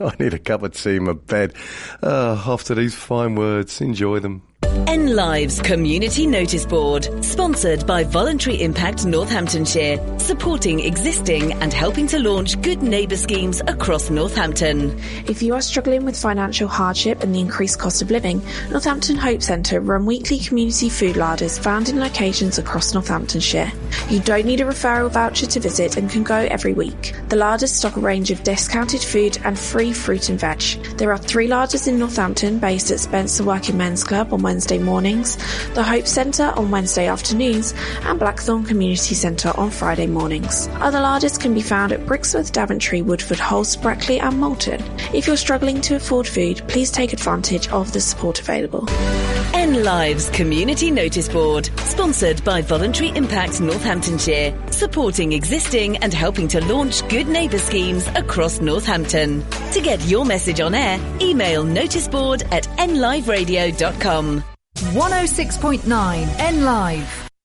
[0.04, 1.54] I need a cup of tea in my bed.
[2.02, 4.49] Uh, after these fine words, enjoy them.
[4.90, 12.18] N Lives Community Notice Board, sponsored by Voluntary Impact Northamptonshire, supporting existing and helping to
[12.18, 14.98] launch good neighbour schemes across Northampton.
[15.26, 19.42] If you are struggling with financial hardship and the increased cost of living, Northampton Hope
[19.42, 23.72] Centre run weekly community food larders found in locations across Northamptonshire.
[24.08, 27.14] You don't need a referral voucher to visit and can go every week.
[27.28, 30.60] The larders stock a range of discounted food and free fruit and veg.
[30.96, 35.36] There are three larders in Northampton based at Spencer Working Men's Club on Wednesday mornings,
[35.74, 37.72] the Hope Centre on Wednesday afternoons,
[38.02, 40.66] and Blackthorn Community Centre on Friday mornings.
[40.80, 44.82] Other larders can be found at Brixworth, Daventry, Woodford, Halse, Brackley, and Moulton.
[45.14, 48.86] If you're struggling to afford food, please take advantage of the support available.
[49.70, 56.60] N Lives Community Notice Board, sponsored by Voluntary Impact Northamptonshire, supporting existing and helping to
[56.64, 59.44] launch good neighbour schemes across Northampton.
[59.70, 64.42] To get your message on air, email noticeboard at nliveradio.com.
[64.74, 67.29] 106.9 N Live.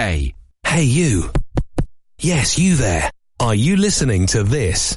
[0.00, 0.32] Hey,
[0.66, 1.30] Hey you.
[2.18, 3.10] Yes, you there.
[3.38, 4.96] Are you listening to this?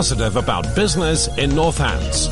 [0.01, 2.27] Positive about business in Northants.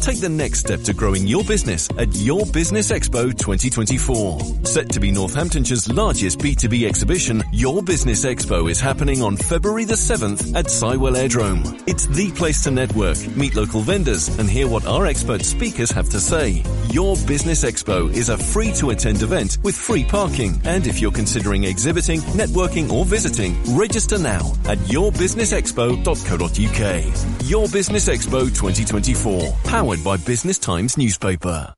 [0.00, 4.40] Take the next step to growing your business at Your Business Expo 2024.
[4.64, 9.92] Set to be Northamptonshire's largest B2B exhibition, Your Business Expo is happening on February the
[9.92, 11.62] 7th at Sywell Aerodrome.
[11.86, 16.08] It's the place to network, meet local vendors, and hear what our expert speakers have
[16.08, 16.62] to say.
[16.92, 20.60] Your Business Expo is a free to attend event with free parking.
[20.64, 27.48] And if you're considering exhibiting, networking, or visiting, register now at yourbusinessexpo.co.uk.
[27.48, 31.72] Your Business Expo 2024, powered by Business Times newspaper.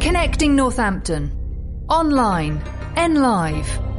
[0.00, 1.30] Connecting Northampton.
[1.90, 2.62] Online.
[2.96, 3.89] N Live.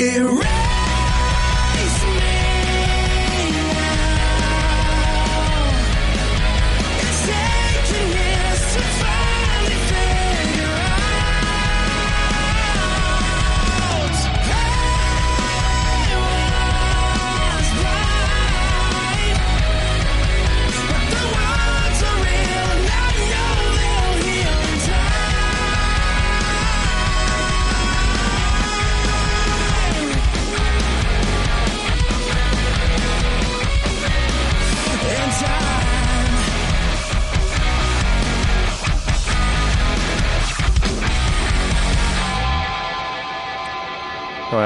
[0.00, 0.77] Erase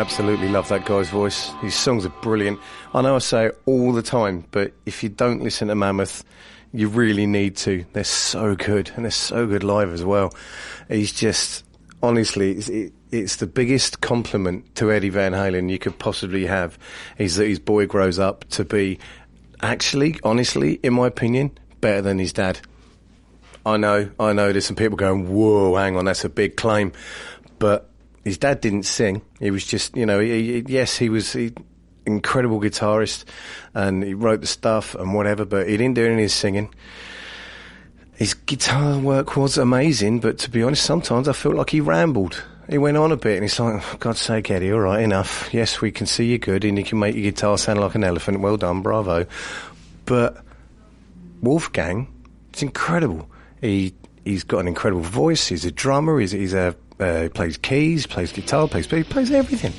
[0.03, 1.53] absolutely love that guy's voice.
[1.61, 2.59] His songs are brilliant.
[2.93, 6.25] I know I say it all the time, but if you don't listen to Mammoth,
[6.73, 7.85] you really need to.
[7.93, 10.35] They're so good, and they're so good live as well.
[10.89, 11.65] He's just,
[12.03, 16.81] honestly, it's, it, it's the biggest compliment to Eddie Van Halen you could possibly have.
[17.19, 18.99] Is that his boy grows up to be,
[19.61, 22.59] actually, honestly, in my opinion, better than his dad.
[23.65, 24.51] I know, I know.
[24.51, 26.91] There's some people going, "Whoa, hang on, that's a big claim,"
[27.61, 27.89] but
[28.25, 29.23] his dad didn't sing.
[29.41, 31.53] He was just, you know, he, he- yes, he was he,
[32.07, 33.25] incredible guitarist,
[33.75, 36.73] and he wrote the stuff and whatever, but he didn't do any of his singing.
[38.15, 42.43] His guitar work was amazing, but to be honest, sometimes I felt like he rambled.
[42.69, 45.53] He went on a bit, and it's like, oh, God's sake, Eddie, all right, enough.
[45.53, 48.05] Yes, we can see you're good, and you can make your guitar sound like an
[48.05, 48.41] elephant.
[48.41, 49.27] Well done, bravo.
[50.05, 50.45] But
[51.43, 52.07] Wolfgang,
[52.51, 53.29] it's incredible.
[53.61, 53.95] He
[54.25, 55.49] he's got an incredible voice.
[55.49, 56.21] He's a drummer.
[56.21, 59.73] He's he's a uh, he plays keys, plays guitar, plays he plays everything.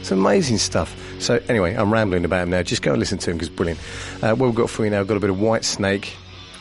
[0.00, 0.96] It's amazing stuff.
[1.20, 2.62] So anyway, I'm rambling about him now.
[2.62, 3.80] Just go and listen to him because brilliant.
[4.22, 6.14] Uh, what we've got for you now, we've got a bit of Whitesnake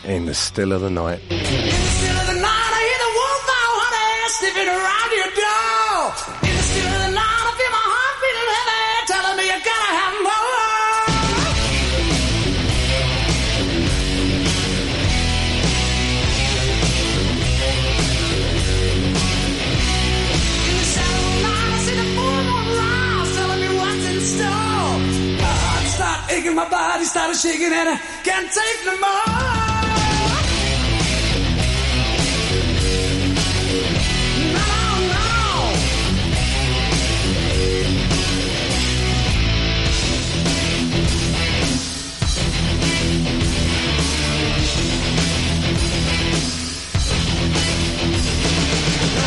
[0.04, 1.22] in the still of the night.
[26.62, 29.10] My body started shaking, and I can't take no more.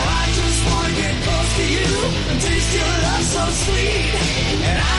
[0.06, 1.88] I just wanna get close to you
[2.30, 4.14] and taste your love so sweet.
[4.68, 4.93] And I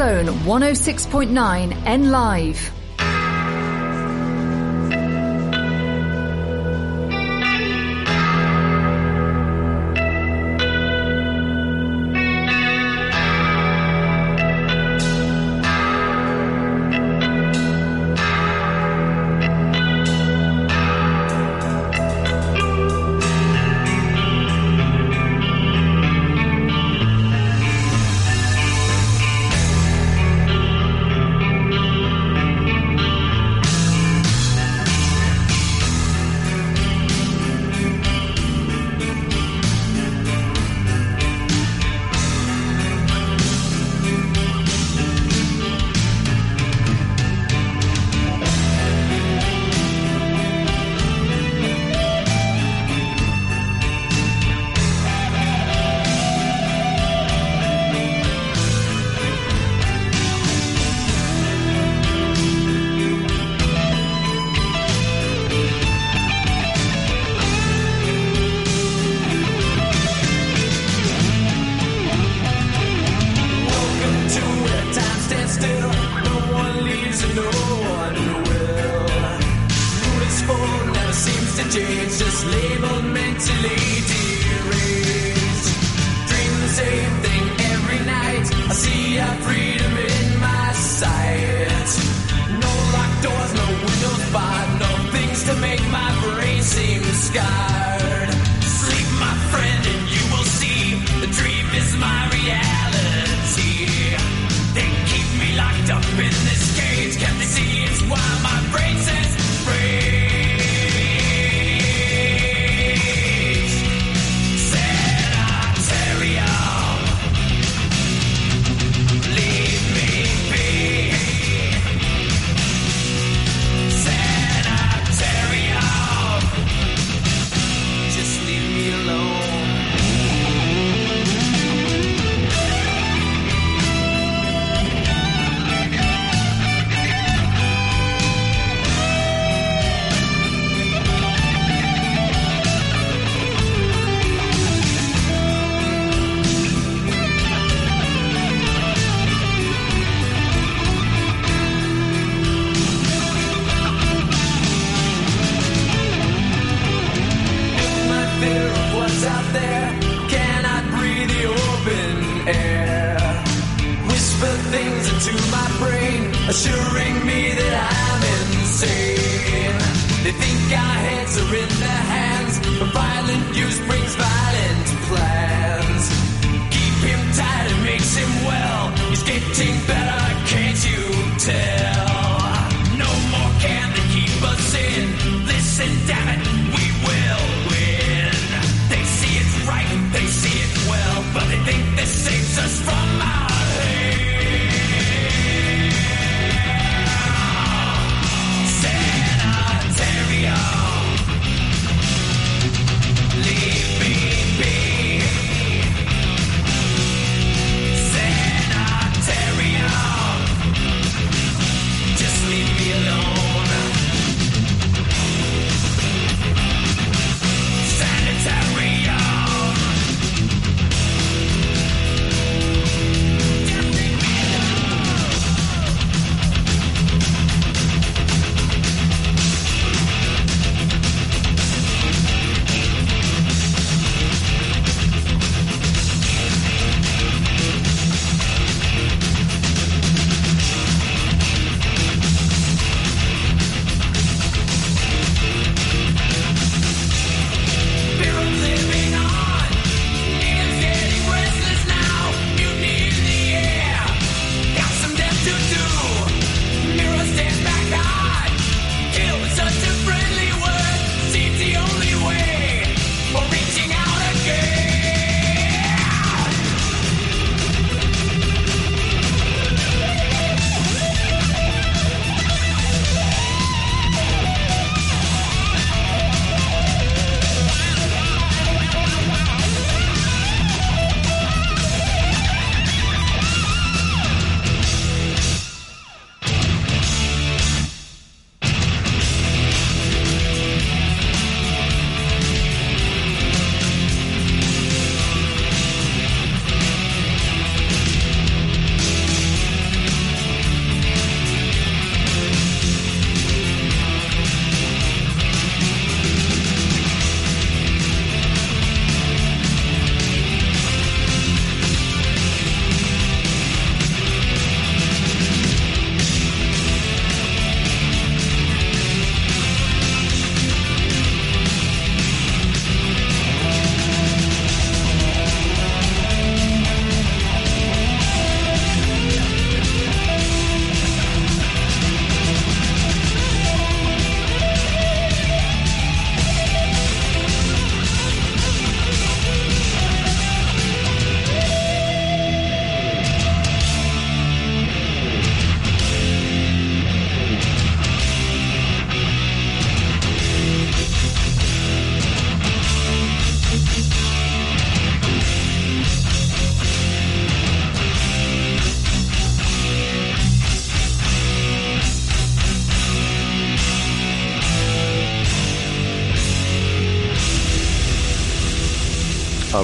[0.00, 2.79] Zone 106.9 N Live.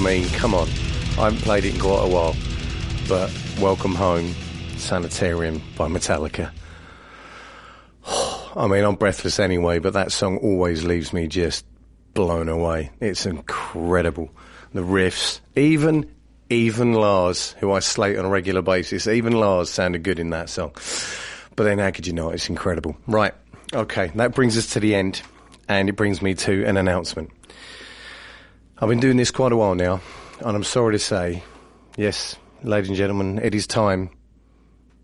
[0.06, 0.68] Mean, come on.
[1.18, 2.36] I haven't played it in quite a while.
[3.08, 3.28] But
[3.60, 4.32] Welcome Home,
[4.76, 6.52] Sanitarium by Metallica.
[8.56, 11.66] I mean, I'm breathless anyway, but that song always leaves me just
[12.14, 12.92] blown away.
[13.00, 14.30] It's incredible.
[14.72, 16.08] The riffs, even
[16.50, 20.48] even Lars, who I slate on a regular basis, even Lars sounded good in that
[20.48, 20.70] song.
[21.56, 22.34] But then how could you not?
[22.34, 22.96] It's incredible.
[23.08, 23.34] Right.
[23.74, 25.20] Okay, that brings us to the end,
[25.68, 27.30] and it brings me to an announcement.
[28.78, 30.02] I've been doing this quite a while now,
[30.40, 31.42] and I'm sorry to say,
[31.96, 34.10] yes, ladies and gentlemen, it is time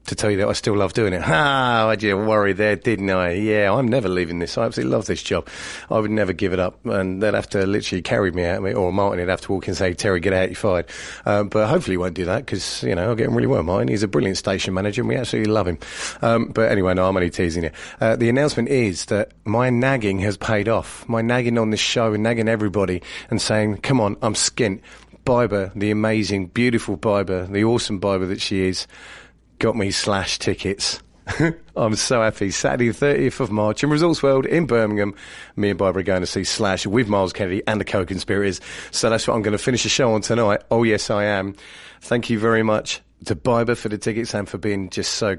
[0.07, 1.23] to tell you that I still love doing it.
[1.35, 3.33] Ah, I you worried there, didn't I?
[3.33, 4.59] Yeah, I'm never leaving this.
[4.59, 5.49] I absolutely love this job.
[5.91, 8.93] I would never give it up, and they'd have to literally carry me out, or
[8.93, 10.87] Martin would have to walk and say, Terry, get out, you're fired.
[11.25, 13.63] Um, but hopefully he won't do that, because, you know, I'll get on really well,
[13.63, 13.89] Martin.
[13.89, 15.79] He's a brilliant station manager, and we absolutely love him.
[16.21, 17.71] Um, but anyway, no, I'm only teasing you.
[18.01, 21.09] Uh, the announcement is that my nagging has paid off.
[21.09, 24.81] My nagging on this show and nagging everybody and saying, come on, I'm skint.
[25.25, 28.89] Biber, the amazing, beautiful Biber, the awesome Biber that she is,
[29.63, 31.01] got me slash tickets.
[31.77, 32.51] I'm so happy.
[32.51, 35.15] Saturday, the 30th of March in Resorts World in Birmingham.
[35.55, 38.61] Me and Barbara are going to see Slash with Myles Kennedy and the Co-Conspirators.
[38.91, 40.63] So that's what I'm going to finish the show on tonight.
[40.73, 41.55] Oh, yes, I am.
[42.01, 45.37] Thank you very much to Biber for the tickets and for being just so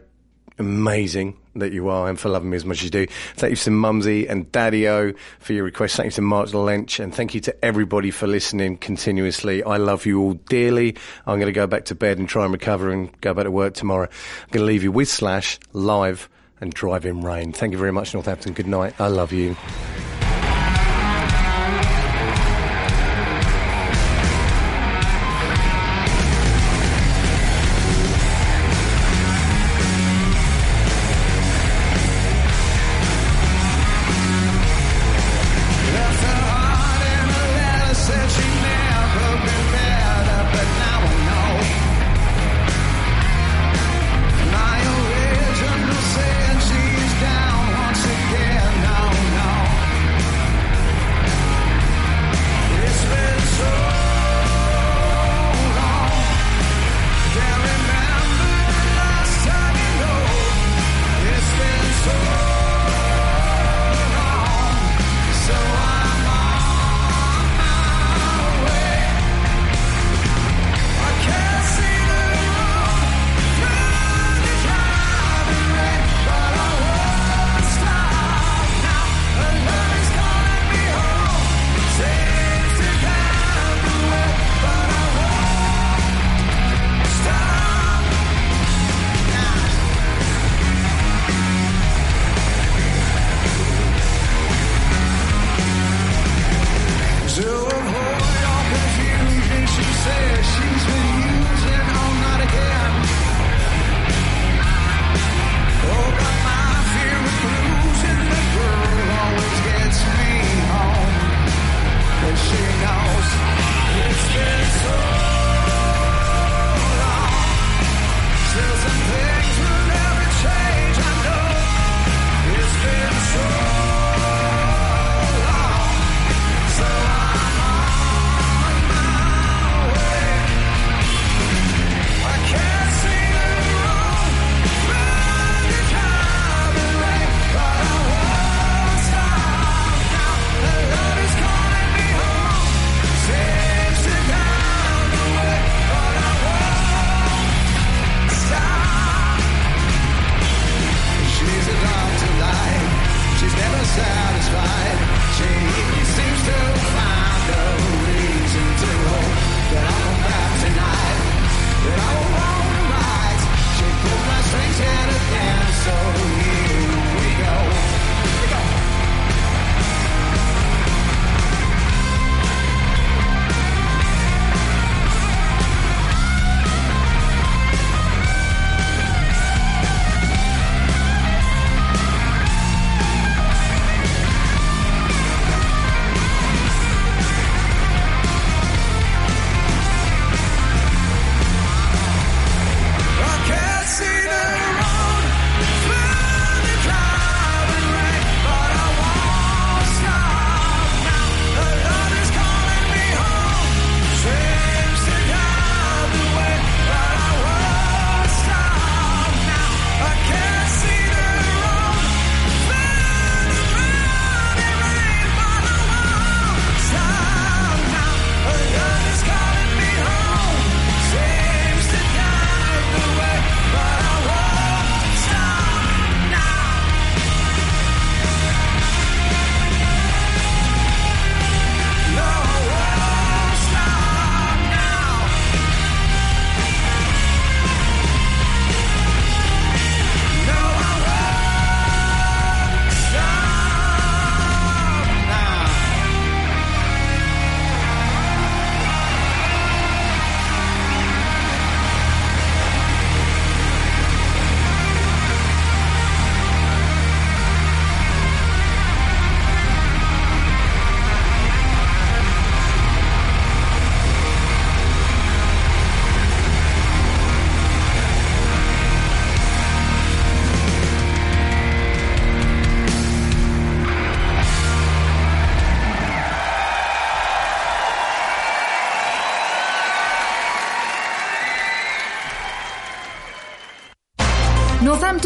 [0.59, 3.07] amazing that you are and for loving me as much as you do.
[3.35, 5.95] Thank you to Mumsy and Daddy O for your request.
[5.97, 9.63] Thank you to Mark Lynch and thank you to everybody for listening continuously.
[9.63, 10.95] I love you all dearly.
[11.25, 13.51] I'm going to go back to bed and try and recover and go back to
[13.51, 14.07] work tomorrow.
[14.07, 17.51] I'm going to leave you with Slash live and Driving Rain.
[17.51, 18.53] Thank you very much, Northampton.
[18.53, 18.99] Good night.
[18.99, 19.55] I love you.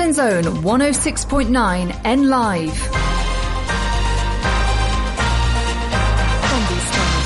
[0.07, 2.73] Northampton's own 106.9 N Live.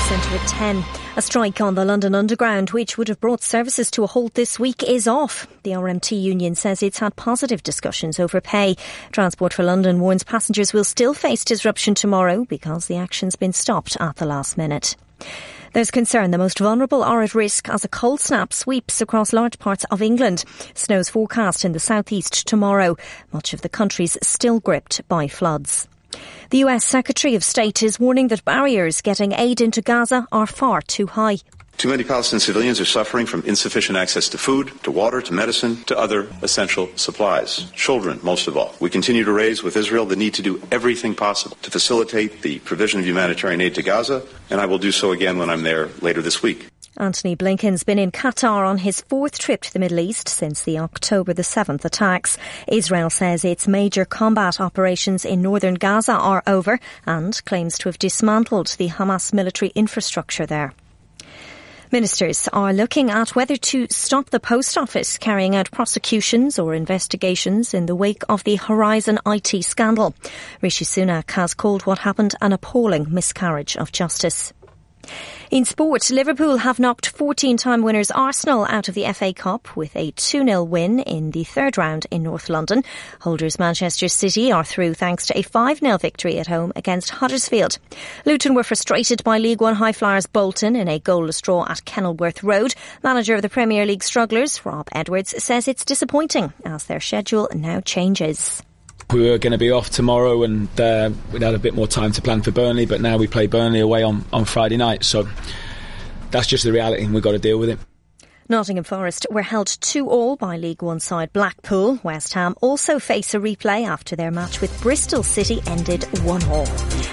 [0.08, 0.84] Centre at 10.
[1.16, 4.58] A strike on the London Underground, which would have brought services to a halt this
[4.58, 5.46] week, is off.
[5.62, 8.76] The RMT union says it's had positive discussions over pay.
[9.12, 13.96] Transport for London warns passengers will still face disruption tomorrow because the action's been stopped
[14.00, 14.96] at the last minute.
[15.72, 19.58] There's concern the most vulnerable are at risk as a cold snap sweeps across large
[19.58, 20.44] parts of England.
[20.74, 22.98] Snow's forecast in the southeast tomorrow.
[23.32, 25.88] Much of the country's still gripped by floods.
[26.50, 30.82] The US Secretary of State is warning that barriers getting aid into Gaza are far
[30.82, 31.38] too high.
[31.76, 35.82] Too many Palestinian civilians are suffering from insufficient access to food, to water, to medicine,
[35.84, 37.70] to other essential supplies.
[37.72, 38.74] Children, most of all.
[38.78, 42.60] We continue to raise with Israel the need to do everything possible to facilitate the
[42.60, 45.88] provision of humanitarian aid to Gaza, and I will do so again when I'm there
[46.00, 46.68] later this week.
[46.98, 50.78] Antony Blinken's been in Qatar on his fourth trip to the Middle East since the
[50.78, 52.36] October the 7th attacks.
[52.68, 57.98] Israel says its major combat operations in northern Gaza are over and claims to have
[57.98, 60.74] dismantled the Hamas military infrastructure there.
[61.92, 67.74] Ministers are looking at whether to stop the post office carrying out prosecutions or investigations
[67.74, 70.14] in the wake of the Horizon IT scandal.
[70.62, 74.54] Rishi Sunak has called what happened an appalling miscarriage of justice.
[75.50, 80.12] In sport, Liverpool have knocked 14-time winners Arsenal out of the FA Cup with a
[80.12, 82.82] 2-0 win in the third round in North London.
[83.20, 87.78] Holders Manchester City are through thanks to a 5-0 victory at home against Huddersfield.
[88.24, 92.42] Luton were frustrated by League One high flyers Bolton in a goalless draw at Kenilworth
[92.42, 92.74] Road.
[93.02, 97.80] Manager of the Premier League strugglers, Rob Edwards, says it's disappointing as their schedule now
[97.80, 98.62] changes.
[99.10, 102.12] We were going to be off tomorrow and uh, we'd had a bit more time
[102.12, 105.04] to plan for Burnley, but now we play Burnley away on, on Friday night.
[105.04, 105.28] So
[106.30, 107.78] that's just the reality and we've got to deal with it.
[108.48, 112.00] Nottingham Forest were held 2 all by League One side Blackpool.
[112.02, 116.64] West Ham also face a replay after their match with Bristol City ended 1 all.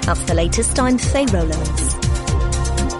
[0.04, 0.80] That's the latest.
[0.80, 2.09] I'm Faye Rowlands.